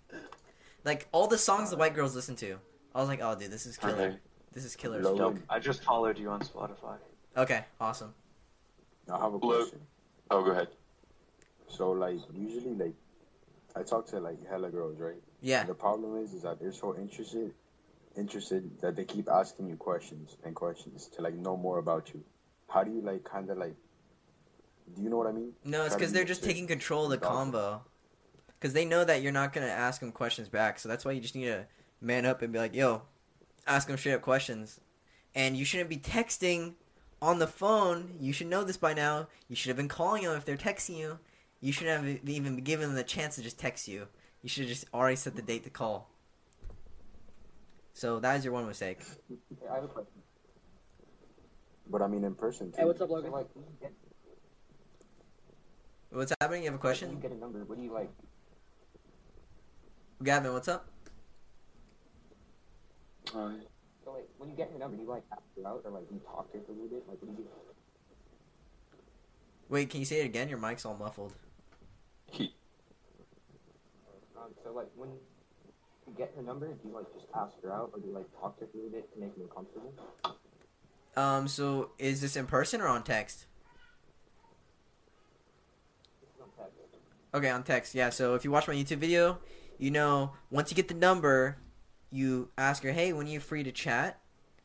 [0.86, 2.58] Like all the songs the white girls listen to.
[2.96, 3.94] I was like, oh, dude, this is killer.
[3.94, 4.18] Okay.
[4.52, 5.00] This is killer.
[5.00, 5.38] as Dope.
[5.50, 6.98] I just followed you on Spotify.
[7.38, 8.14] Okay, awesome.
[9.12, 9.80] I have a question.
[10.32, 10.70] Oh, go ahead.
[11.68, 12.94] So like usually like
[13.76, 15.22] I talk to like hella girls, right?
[15.42, 15.62] Yeah.
[15.62, 17.54] And the problem is is that they're so interested
[18.18, 22.24] interested that they keep asking you questions and questions to like know more about you.
[22.68, 23.76] How do you like kind of like
[24.96, 25.54] do you know what I mean?
[25.64, 27.84] No, it's because they're just taking control of the combo.
[28.60, 31.22] Because they know that you're not gonna ask them questions back, so that's why you
[31.22, 31.66] just need to
[32.02, 33.04] man up and be like, "Yo,
[33.68, 34.80] ask them straight up questions."
[35.36, 36.74] And you shouldn't be texting
[37.22, 38.18] on the phone.
[38.20, 39.28] You should know this by now.
[39.48, 41.20] You should have been calling them if they're texting you.
[41.62, 44.08] You shouldn't have even given them the chance to just text you.
[44.42, 46.10] You should have just already set the date to call.
[47.94, 49.02] So that is your one mistake.
[49.70, 50.22] I have a question.
[51.90, 52.78] But I mean in person too.
[52.78, 53.32] Hey, what's up, Logan?
[53.32, 53.92] So, like, you get,
[56.12, 56.64] What's happening?
[56.64, 58.10] You have a when you question, get a number, what do you like?
[60.24, 60.54] Gavin?
[60.54, 60.88] What's up?
[63.32, 63.40] So,
[64.08, 66.20] like, when you get your number, do you like ask her out or like you
[66.26, 67.04] talk to her for a little bit?
[67.08, 67.50] Like, what do you do?
[69.68, 70.50] Wait, can you say it again?
[70.50, 71.34] Your mic's all muffled.
[74.50, 77.92] Um, so, like, when you get her number, do you like just ask her out
[77.94, 79.94] or do you like talk to her a bit to make her comfortable?
[81.16, 83.46] Um, so is this in person or on text?
[86.42, 86.78] On text.
[87.34, 87.96] Okay, on text.
[87.96, 89.40] Yeah, so if you watch my YouTube video,
[89.78, 91.58] you know, once you get the number,
[92.12, 94.20] you ask her, hey, when are you free to chat?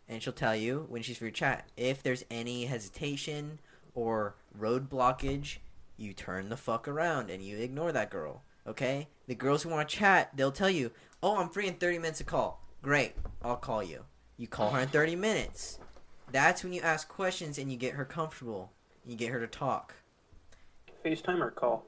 [0.09, 1.69] And she'll tell you when she's free to chat.
[1.77, 3.59] If there's any hesitation
[3.95, 5.59] or road blockage,
[5.97, 8.43] you turn the fuck around and you ignore that girl.
[8.67, 9.09] Okay?
[9.27, 10.91] The girls who want to chat, they'll tell you,
[11.23, 12.67] oh, I'm free in 30 minutes to call.
[12.83, 14.05] Great, I'll call you.
[14.37, 15.79] You call her in 30 minutes.
[16.33, 18.73] That's when you ask questions and you get her comfortable.
[19.07, 19.95] You get her to talk.
[21.05, 21.87] FaceTime or call?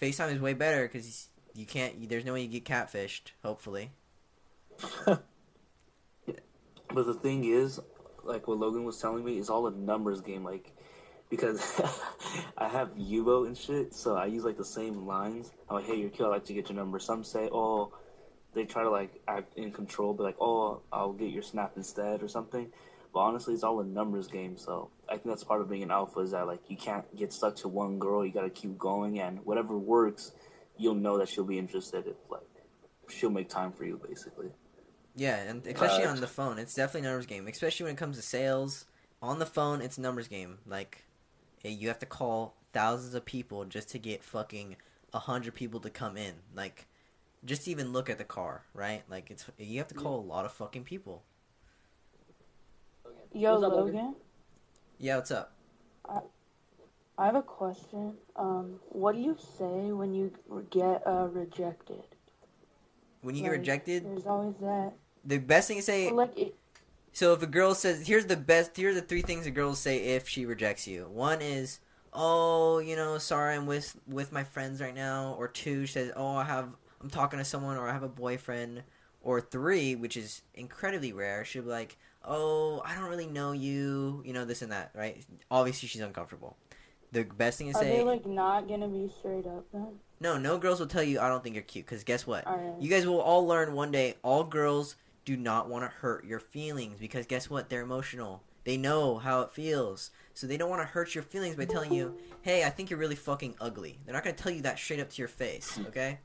[0.00, 2.08] FaceTime is way better because you can't.
[2.08, 3.32] There's no way you get catfished.
[3.42, 3.90] Hopefully.
[6.94, 7.80] But the thing is,
[8.24, 10.44] like what Logan was telling me, is all a numbers game.
[10.44, 10.72] Like,
[11.30, 11.80] because
[12.58, 15.52] I have Yubo and shit, so I use like the same lines.
[15.68, 16.26] I'm like, hey, you're cute.
[16.26, 16.98] I'd like to get your number.
[16.98, 17.92] Some say, oh,
[18.54, 22.22] they try to like act in control, but like, oh, I'll get your snap instead
[22.22, 22.70] or something.
[23.12, 24.56] But honestly, it's all a numbers game.
[24.56, 27.32] So I think that's part of being an alpha is that like you can't get
[27.32, 28.24] stuck to one girl.
[28.24, 30.32] You got to keep going, and whatever works,
[30.76, 32.42] you'll know that she'll be interested if like
[33.08, 34.48] she'll make time for you, basically.
[35.16, 36.10] Yeah, and uh, especially Right.
[36.10, 37.48] on the phone, it's definitely a numbers game.
[37.48, 38.84] Especially when it comes to sales
[39.20, 40.58] on the phone, it's a numbers game.
[40.66, 41.04] Like,
[41.62, 44.76] you have to call thousands of people just to get fucking
[45.12, 46.34] a hundred people to come in.
[46.54, 46.86] Like,
[47.44, 49.02] just to even look at the car, right?
[49.08, 51.22] Like, it's you have to call a lot of fucking people.
[53.32, 53.94] Yo, What's up, Logan.
[53.94, 54.14] Logan?
[54.98, 55.52] Yeah, what's up?
[56.08, 56.20] I,
[57.18, 58.14] I have a question.
[58.36, 60.32] Um, what do you say when you
[60.70, 62.02] get uh, rejected?
[63.20, 64.92] When you get rejected, There's always that.
[65.24, 66.10] the best thing to say.
[66.10, 66.54] Like it,
[67.18, 69.70] So if a girl says, here's the best, here are the three things a girl
[69.70, 71.08] will say if she rejects you.
[71.12, 71.80] One is,
[72.12, 75.34] oh, you know, sorry, I'm with with my friends right now.
[75.36, 76.68] Or two, she says, oh, I have,
[77.00, 78.84] I'm talking to someone, or I have a boyfriend.
[79.20, 84.22] Or three, which is incredibly rare, she'll be like, oh, I don't really know you,
[84.24, 85.20] you know, this and that, right?
[85.50, 86.56] Obviously, she's uncomfortable.
[87.10, 89.98] The best thing to are say, they like not gonna be straight up then?
[90.20, 91.84] no, no girls will tell you I don't think you're cute.
[91.84, 92.46] Because guess what?
[92.46, 92.80] Alright.
[92.80, 94.14] You guys will all learn one day.
[94.22, 94.94] All girls
[95.28, 97.68] do not want to hurt your feelings because guess what?
[97.68, 98.42] They're emotional.
[98.64, 101.92] They know how it feels, so they don't want to hurt your feelings by telling
[101.92, 105.00] you, "Hey, I think you're really fucking ugly." They're not gonna tell you that straight
[105.00, 105.78] up to your face.
[105.88, 106.20] Okay?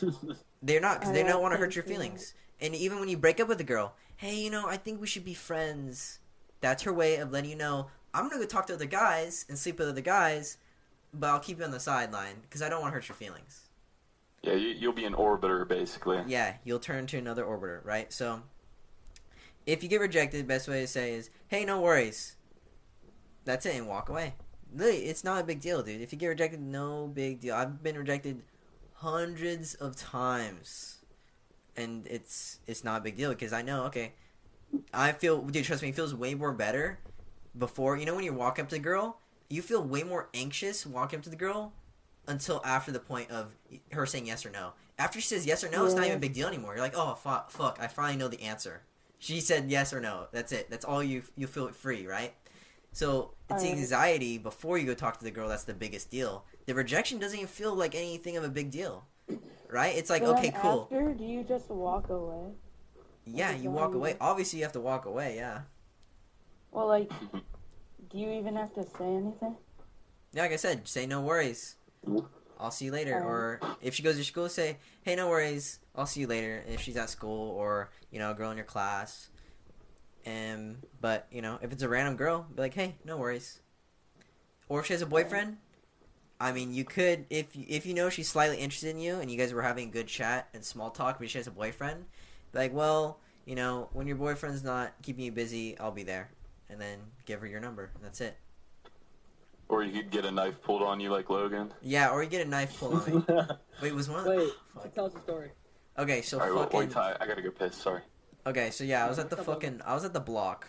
[0.62, 2.32] They're not because they don't want to hurt your feelings.
[2.62, 5.06] And even when you break up with a girl, hey, you know, I think we
[5.06, 6.20] should be friends.
[6.62, 9.58] That's her way of letting you know I'm gonna go talk to other guys and
[9.58, 10.56] sleep with other guys,
[11.12, 13.68] but I'll keep you on the sideline because I don't want to hurt your feelings.
[14.42, 16.20] Yeah, you, you'll be an orbiter basically.
[16.26, 18.12] Yeah, you'll turn to another orbiter, right?
[18.12, 18.42] So,
[19.66, 22.36] if you get rejected, best way to say is, "Hey, no worries."
[23.44, 24.34] That's it, and walk away.
[24.74, 26.00] Really, it's not a big deal, dude.
[26.00, 27.54] If you get rejected, no big deal.
[27.54, 28.42] I've been rejected
[28.94, 30.98] hundreds of times,
[31.76, 34.14] and it's it's not a big deal because I know, okay,
[34.94, 35.64] I feel, dude.
[35.64, 36.98] Trust me, it feels way more better
[37.58, 37.98] before.
[37.98, 39.20] You know, when you walk up to the girl,
[39.50, 41.74] you feel way more anxious walking up to the girl
[42.26, 43.54] until after the point of
[43.92, 44.72] her saying yes or no.
[44.98, 46.74] After she says yes or no, it's not even a big deal anymore.
[46.74, 48.82] You're like, oh fuck, fuck, I finally know the answer.
[49.18, 50.26] She said yes or no.
[50.32, 50.70] That's it.
[50.70, 52.34] That's all you you feel free, right?
[52.92, 53.82] So it's the Alright.
[53.82, 56.44] anxiety before you go talk to the girl that's the biggest deal.
[56.66, 59.04] The rejection doesn't even feel like anything of a big deal,
[59.68, 59.94] right?
[59.96, 60.88] It's like So okay, cool.
[60.90, 62.52] After, do you just walk away?
[63.24, 64.16] Yeah, you walk away.
[64.20, 65.36] Obviously, you have to walk away.
[65.36, 65.60] Yeah.
[66.72, 67.10] Well, like,
[68.10, 69.56] do you even have to say anything?
[70.32, 71.76] Yeah, like I said, say no worries.
[72.58, 73.14] I'll see you later.
[73.14, 73.26] Alright.
[73.26, 75.80] Or if she goes to school, say, hey, no worries.
[75.94, 76.62] I'll see you later.
[76.68, 79.28] If she's at school or you know, a girl in your class.
[80.24, 83.60] And but you know, if it's a random girl, be like, hey, no worries.
[84.68, 85.56] Or if she has a boyfriend,
[86.38, 89.38] I mean, you could if if you know she's slightly interested in you and you
[89.38, 92.04] guys were having a good chat and small talk, but she has a boyfriend,
[92.52, 96.30] be like, well, you know, when your boyfriend's not keeping you busy, I'll be there,
[96.68, 97.90] and then give her your number.
[97.94, 98.36] And that's it.
[99.70, 101.72] Or you could get a knife pulled on you like Logan.
[101.80, 103.24] Yeah, or you get a knife pulled on you.
[103.82, 104.28] Wait, was one?
[104.28, 104.92] Wait, fuck.
[104.92, 105.52] tell us the story.
[105.96, 106.80] Okay, so All right, fucking.
[106.80, 107.76] wait, Ty, I gotta go piss.
[107.76, 108.02] Sorry.
[108.46, 109.80] Okay, so yeah, I was at the fucking.
[109.86, 110.66] I was at the block,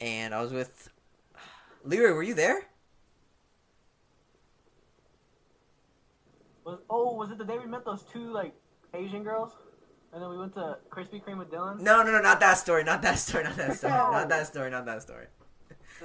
[0.00, 0.90] and I was with.
[1.82, 2.68] Leroy, were you there?
[6.64, 8.54] Was, oh, was it the day we met those two like
[8.94, 9.52] Asian girls,
[10.12, 11.80] and then we went to Krispy Kreme with Dylan?
[11.80, 14.70] No, no, no, not that story, not that story, not that story, not that story,
[14.70, 15.26] not that story.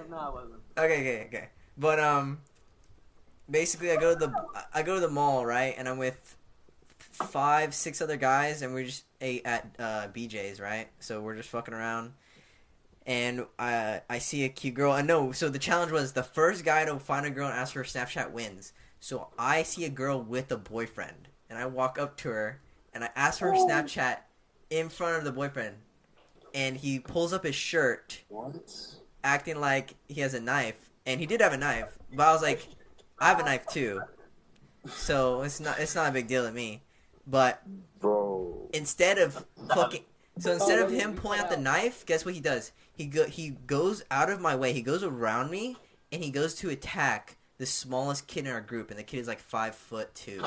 [0.10, 0.62] No, I wasn't.
[0.78, 1.50] Okay, okay, okay.
[1.78, 2.40] But um,
[3.50, 4.34] basically, I go to the
[4.74, 6.36] I go to the mall, right, and I'm with
[7.00, 10.88] five, six other guys, and we're just a, at uh, BJ's, right.
[11.00, 12.14] So we're just fucking around,
[13.06, 14.92] and I I see a cute girl.
[14.92, 15.32] I know.
[15.32, 17.86] So the challenge was the first guy to find a girl and ask for her
[17.86, 18.74] Snapchat wins.
[19.00, 22.62] So I see a girl with a boyfriend, and I walk up to her,
[22.94, 24.18] and I ask for her Snapchat
[24.70, 25.76] in front of the boyfriend,
[26.54, 28.22] and he pulls up his shirt
[29.26, 32.42] acting like he has a knife, and he did have a knife, but I was
[32.42, 32.66] like,
[33.20, 34.02] I have a knife too,
[34.88, 36.84] so it's not it's not a big deal to me.
[37.28, 37.62] But
[38.00, 38.70] Bro.
[38.74, 40.04] instead of fucking,
[40.38, 42.72] so instead of him pulling out the knife, guess what he does?
[42.96, 44.74] He go he goes out of my way.
[44.74, 45.76] He goes around me,
[46.12, 49.28] and he goes to attack the smallest kid in our group, and the kid is
[49.28, 50.46] like five foot two.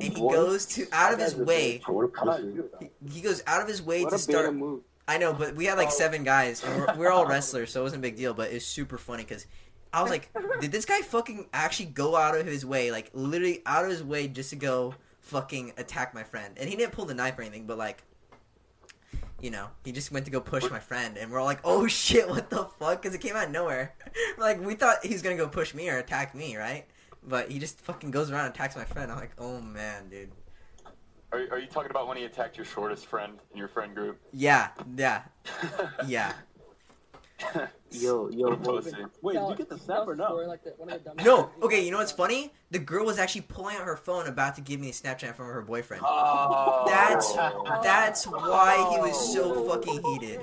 [0.00, 0.34] And he What?
[0.34, 1.80] goes to out of his way.
[1.84, 2.90] Pussy.
[3.10, 4.54] He goes out of his way What to start.
[4.54, 4.82] move.
[5.08, 7.82] I know, but we had like seven guys, and we're, we're all wrestlers, so it
[7.82, 8.34] wasn't a big deal.
[8.34, 9.46] But it's super funny because
[9.92, 10.30] I was like,
[10.60, 14.02] did this guy fucking actually go out of his way, like literally out of his
[14.02, 16.54] way, just to go fucking attack my friend?
[16.56, 18.02] And he didn't pull the knife or anything, but like,
[19.40, 21.88] you know, he just went to go push my friend, and we're all like, oh
[21.88, 23.02] shit, what the fuck?
[23.02, 23.94] Because it came out of nowhere.
[24.38, 26.86] like we thought he's gonna go push me or attack me, right?
[27.24, 29.10] But he just fucking goes around and attacks my friend.
[29.10, 30.30] I'm like, oh man, dude.
[31.32, 34.20] Are, are you talking about when he attacked your shortest friend in your friend group?
[34.32, 35.22] Yeah, yeah,
[36.06, 36.34] yeah.
[37.90, 38.96] Yo, yo, What a pussy.
[39.22, 40.36] Wait, did you get the snap or no?
[40.36, 42.52] Like the, one of the No, okay, you know what's funny?
[42.70, 45.46] The girl was actually pulling out her phone about to give me a Snapchat from
[45.46, 46.04] her boyfriend.
[46.06, 46.84] Oh.
[46.86, 47.32] That's
[47.82, 50.40] that's why he was so fucking heated.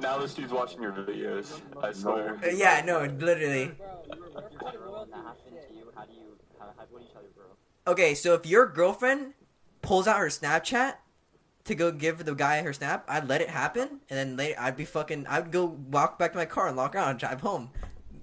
[0.00, 1.60] Now this dude's watching your videos.
[1.82, 2.38] I swear.
[2.42, 3.66] Uh, yeah, no, literally.
[3.66, 5.68] Bro, you're, you're fucking royalty That with happened shit.
[5.68, 5.84] to you.
[5.94, 7.56] What do you tell your girl?
[7.86, 9.34] Okay, so if your girlfriend
[9.82, 10.94] pulls out her Snapchat
[11.64, 14.76] to go give the guy her snap, I'd let it happen, and then later I'd
[14.76, 15.26] be fucking.
[15.28, 17.70] I'd go walk back to my car and lock around and drive home.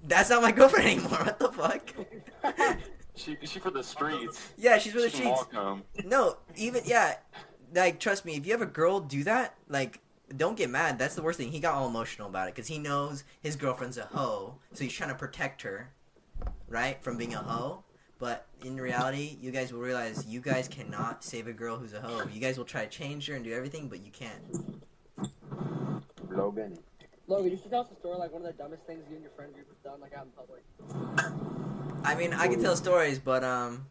[0.04, 1.24] That's not my girlfriend anymore.
[1.24, 1.94] What the fuck?
[3.18, 4.52] She she for the streets.
[4.56, 5.46] Yeah, she's for the She streets.
[6.04, 7.16] No, even yeah,
[7.74, 10.00] like trust me, if you have a girl do that, like
[10.36, 10.98] don't get mad.
[11.00, 11.50] That's the worst thing.
[11.50, 14.92] He got all emotional about it because he knows his girlfriend's a hoe, so he's
[14.92, 15.90] trying to protect her,
[16.68, 17.82] right, from being a hoe.
[18.18, 22.00] But in reality, you guys will realize you guys cannot save a girl who's a
[22.00, 22.26] hoe.
[22.32, 24.42] You guys will try to change her and do everything, but you can't.
[26.30, 26.76] Logan.
[27.28, 29.22] Logan, you should tell us a story like one of the dumbest things you and
[29.22, 30.64] your friend group have done, like out in public.
[32.04, 33.86] I mean, I can tell stories, but um,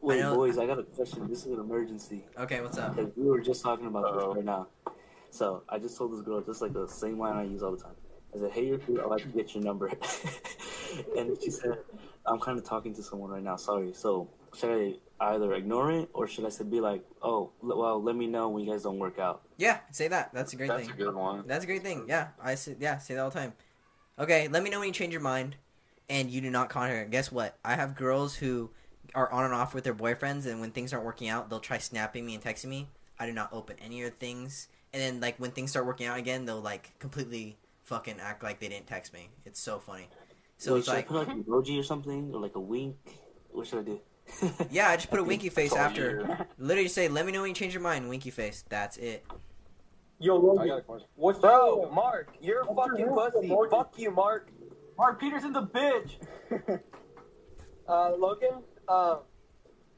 [0.00, 1.26] Wait, I know- boys, I got a question.
[1.28, 2.24] This is an emergency.
[2.38, 2.90] Okay, what's up?
[2.90, 2.96] up?
[2.96, 4.66] 'Cause we were just talking about this right now.
[5.30, 7.82] So I just told this girl just like the same line I use all the
[7.82, 7.94] time.
[8.34, 9.00] I said, "Hey, you're cute.
[9.00, 9.86] I'd like to get your number."
[11.16, 11.78] and she said,
[12.26, 13.56] "I'm kind of talking to someone right now.
[13.56, 13.92] Sorry.
[13.94, 18.02] So should I either ignore it or should I say be like, oh, l- well,
[18.02, 20.32] let me know when you guys don't work out." Yeah, say that.
[20.32, 20.92] That's a great That's thing.
[20.94, 21.44] a good one.
[21.46, 22.06] That's a great thing.
[22.08, 23.52] Yeah, I say yeah, say that all the time.
[24.18, 25.56] Okay, let me know when you change your mind,
[26.08, 27.04] and you do not contact her.
[27.06, 27.58] Guess what?
[27.64, 28.70] I have girls who
[29.14, 31.78] are on and off with their boyfriends, and when things aren't working out, they'll try
[31.78, 32.88] snapping me and texting me.
[33.18, 36.06] I do not open any of their things, and then like when things start working
[36.06, 39.28] out again, they'll like completely fucking act like they didn't text me.
[39.44, 40.08] It's so funny.
[40.56, 42.60] So Wait, it's should like, I put like an emoji or something or like a
[42.60, 42.96] wink?
[43.50, 44.00] What should I do?
[44.70, 46.46] yeah, I just put a winky face after.
[46.58, 48.64] Literally say, "Let me know when you change your mind." Winky face.
[48.68, 49.26] That's it.
[50.18, 50.80] Yo, Logan,
[51.16, 53.48] what's Bro, Mark, you're a What's fucking your pussy.
[53.48, 53.70] emoji?
[53.70, 54.48] Fuck you, Mark.
[54.96, 56.80] Mark Peterson's a bitch.
[57.86, 59.18] Uh, Logan, um,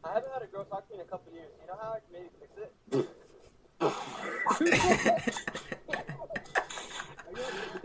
[0.02, 1.50] I haven't had a girl talk to me in a couple years.
[1.60, 3.08] You know how I can maybe fix it?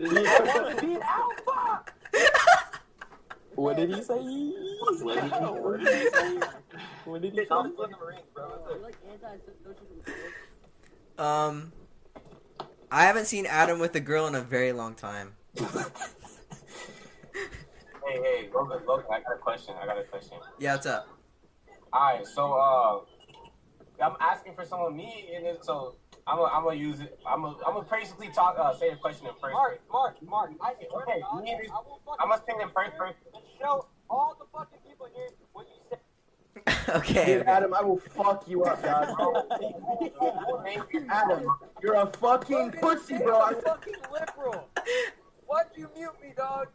[0.00, 1.84] I want to be an alpha.
[3.62, 4.18] What did he say?
[4.18, 6.40] What did he- What did he say?
[7.04, 7.46] What did he say?
[7.52, 8.50] I'm in the ring, bro.
[8.74, 9.86] You like anti-social
[11.24, 11.72] Um,
[12.90, 15.36] I haven't seen Adam with a girl in a very long time.
[18.04, 19.74] Hey, hey, Logan, Logan, I got a question.
[19.80, 20.36] I got a question.
[20.58, 21.06] Yeah, what's up?
[21.94, 23.00] Alright, so uh,
[24.04, 25.94] I'm asking for someone me, and then, so
[26.26, 27.18] I'm gonna I'm gonna use it.
[27.26, 29.52] I'm gonna I'm gonna basically talk uh, say the question in first.
[29.52, 32.68] Mark, Mark, Mark, I can Okay, God, need I will I'm gonna say it in
[32.70, 33.16] first person.
[33.60, 35.98] show all the fucking people here what you said.
[36.88, 37.38] Okay.
[37.38, 39.08] Dude, Adam, I will fuck you up, dog.
[41.08, 41.46] Adam,
[41.82, 43.40] you're a fucking pussy, bro.
[43.40, 44.68] I'm fucking liberal.
[45.46, 46.68] Why'd you mute me, dog?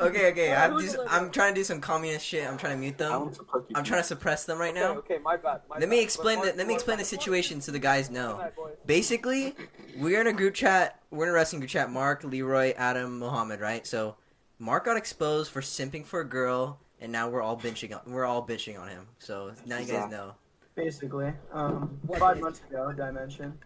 [0.00, 0.54] Okay, okay.
[0.56, 2.46] I'm who's just, I'm trying to do some communist shit.
[2.46, 3.32] I'm trying to mute them.
[3.74, 4.92] I'm trying to suppress them right now.
[4.92, 5.62] Okay, okay, my bad.
[5.68, 8.50] My Let me explain But the let me explain the situation so the guys know.
[8.86, 9.54] Basically,
[9.96, 11.00] we're in a group chat.
[11.10, 11.90] We're in a wrestling group chat.
[11.90, 13.86] Mark, Leroy, Adam, Mohammed, right?
[13.86, 14.16] So,
[14.58, 17.94] Mark got exposed for simping for a girl, and now we're all bitching.
[17.94, 19.06] On, we're all bitching on him.
[19.18, 20.34] So now you guys know.
[20.74, 23.58] Basically, um, five months ago, Dimension.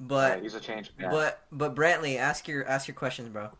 [0.00, 1.10] But he's a change man.
[1.10, 3.50] but but Brantley, ask your ask your questions, bro.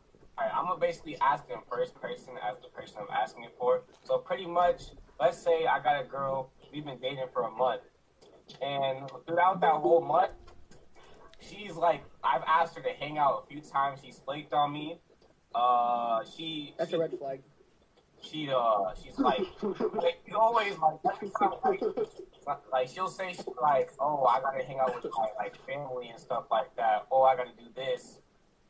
[0.54, 3.82] I'm gonna basically ask him first person as the person I'm asking it for.
[4.04, 4.82] So pretty much,
[5.20, 7.82] let's say I got a girl, we've been dating for a month,
[8.60, 10.32] and throughout that whole month,
[11.40, 14.00] she's like, I've asked her to hang out a few times.
[14.04, 15.00] She's flaked on me.
[15.54, 16.74] Uh, she.
[16.78, 17.40] That's she, a red flag.
[18.22, 21.00] She uh, she's like, like she always like,
[21.64, 26.08] like, like she'll say she's like, oh, I gotta hang out with my like family
[26.08, 27.06] and stuff like that.
[27.10, 28.20] Oh, I gotta do this,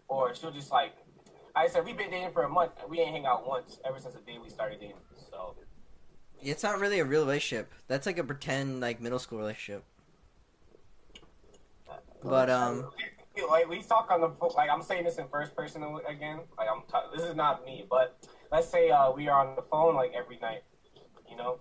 [0.08, 0.94] or she'll just like,
[1.54, 4.14] I said we've been dating for a month we ain't hang out once ever since
[4.14, 4.96] the day we started dating.
[5.30, 5.54] So
[6.40, 7.72] It's not really a real relationship.
[7.88, 9.84] That's like a pretend like middle school relationship.
[12.24, 12.90] But um,
[13.48, 14.50] like we talk on the phone.
[14.54, 16.40] Like I'm saying this in first person again.
[16.56, 16.82] Like I'm.
[16.82, 18.16] T- this is not me, but
[18.50, 20.62] let's say uh, we are on the phone like every night.
[21.28, 21.60] You know.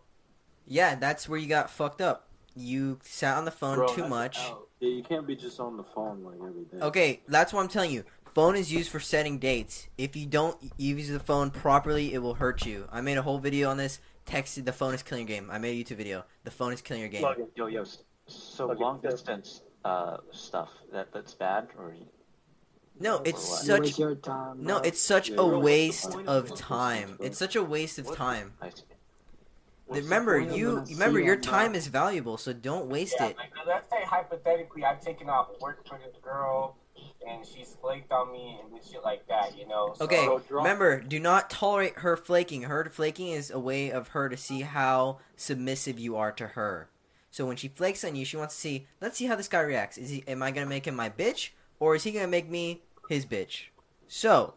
[0.68, 2.28] yeah, that's where you got fucked up.
[2.56, 4.38] You sat on the phone Bro, too much.
[4.40, 4.68] out.
[4.82, 6.86] Yeah, you can't be just on the phone like every day.
[6.86, 8.04] Okay, that's what I'm telling you.
[8.34, 9.88] Phone is used for setting dates.
[9.98, 12.88] If you don't use the phone properly, it will hurt you.
[12.92, 14.00] I made a whole video on this.
[14.26, 15.50] Texted the phone is killing your game.
[15.52, 16.24] I made a YouTube video.
[16.46, 17.26] The phone is killing your game.
[17.56, 19.10] Yo, yo, s- so Logan, long yeah.
[19.10, 21.94] distance uh, stuff that that's bad or
[23.00, 23.66] No, it's what?
[23.66, 27.18] such Waste your time, no, it's such Yeah, a waste of of time.
[27.20, 28.54] It's such a waste of time.
[29.88, 33.38] What's Remember, you remember your time is valuable, so don't waste Yeah, it.
[33.38, 36.78] like, let's say hypothetically, I've taken off work for this girl,
[37.28, 39.58] and she's flaked on me and shit like that.
[39.58, 39.94] You know.
[39.96, 42.64] So, Okay, remember, do not tolerate her flaking.
[42.64, 46.90] Her flaking is a way of her to see how submissive you are to her.
[47.30, 49.62] So when she flakes on you, she wants to see, let's see how this guy
[49.62, 49.98] reacts.
[49.98, 52.30] Is he am I going to make him my bitch or is he going to
[52.30, 53.68] make me his bitch?
[54.08, 54.56] So,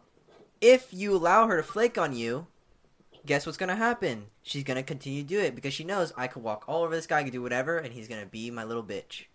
[0.59, 2.47] if you allow her to flake on you,
[3.25, 4.27] guess what's gonna happen?
[4.43, 7.07] She's gonna continue to do it because she knows I could walk all over this
[7.07, 9.25] guy, I could do whatever, and he's gonna be my little bitch.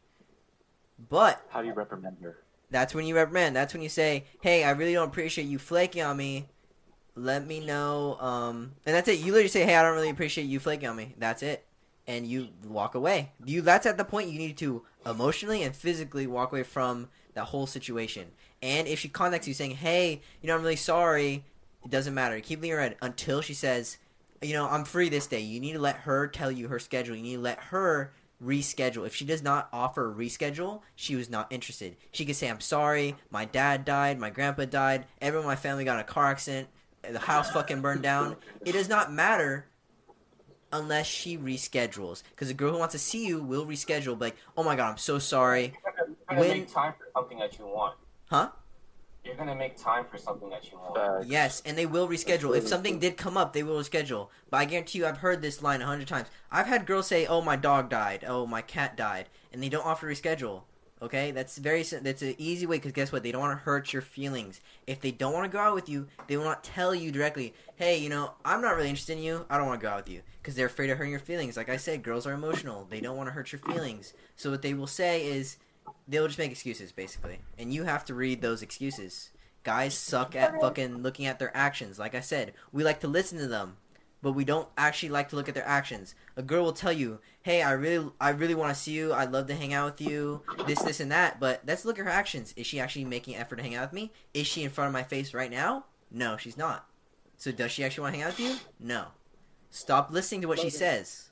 [1.09, 2.39] But How do you reprimand her?
[2.71, 3.57] That's when you reprimand.
[3.57, 6.49] That's when you say, "Hey, I really don't appreciate you flaking on me.
[7.15, 9.19] Let me know." Um, and that's it.
[9.19, 11.65] You literally say, "Hey, I don't really appreciate you flaking on me." That's it,
[12.07, 13.33] and you walk away.
[13.45, 17.47] You that's at the point you need to emotionally and physically walk away from that
[17.47, 18.33] whole situation.
[18.63, 21.45] And if she contacts you saying, "Hey, you know, I'm really sorry,"
[21.85, 22.39] it doesn't matter.
[22.41, 23.99] Keep leaving red until she says,
[24.43, 27.17] "You know, I'm free this day." You need to let her tell you her schedule.
[27.17, 28.13] You need to let her
[28.43, 29.07] reschedule.
[29.07, 31.97] If she does not offer a reschedule, she was not interested.
[32.13, 35.85] She could say, I'm sorry, my dad died, my grandpa died, everyone in my family
[35.85, 36.69] got in a car accident,
[37.03, 38.37] the house fucking burned down.
[38.65, 39.67] It does not matter
[40.73, 42.23] unless she reschedules.
[42.31, 44.93] Because a girl who wants to see you will reschedule, be like, oh my god,
[44.93, 45.75] I'm so sorry.
[46.31, 47.97] You're When- make time for something that you want.
[48.27, 48.51] Huh?
[49.31, 51.29] You're gonna make time for something that you want.
[51.29, 52.57] Yes, and they will reschedule.
[52.57, 54.27] If something did come up, they will reschedule.
[54.51, 56.27] But I guarantee you, I've heard this line a hundred times.
[56.51, 58.25] I've had girls say, "Oh, my dog died.
[58.27, 60.63] Oh, my cat died," and they don't offer to reschedule.
[61.01, 63.23] Okay, that's very that's an easy way because guess what?
[63.23, 64.61] They don't want to hurt your feelings.
[64.89, 67.55] If they don't want to go out with you, they will not tell you directly.
[67.77, 69.47] Hey, you know, I'm not really interested in you.
[69.49, 71.57] I don't want to go out with you because they're afraid of hurting your feelings.
[71.57, 72.89] Like I said, girls are emotional.
[72.91, 74.13] They don't want to hurt your feelings.
[74.35, 75.57] So what they will say is,
[76.09, 79.31] they'll just make excuses basically, and you have to read those excuses.
[79.63, 81.99] Guys suck at fucking looking at their actions.
[81.99, 83.77] Like I said, we like to listen to them,
[84.23, 86.15] but we don't actually like to look at their actions.
[86.37, 89.13] A girl will tell you, "Hey, I really, I really want to see you.
[89.13, 90.43] I'd love to hang out with you.
[90.67, 92.55] This, this, and that." But let's look at her actions.
[92.57, 94.13] Is she actually making effort to hang out with me?
[94.33, 95.85] Is she in front of my face right now?
[96.11, 96.89] No, she's not.
[97.37, 98.57] So does she actually want to hang out with you?
[98.79, 99.09] No.
[99.71, 101.30] Stop listening to what she says.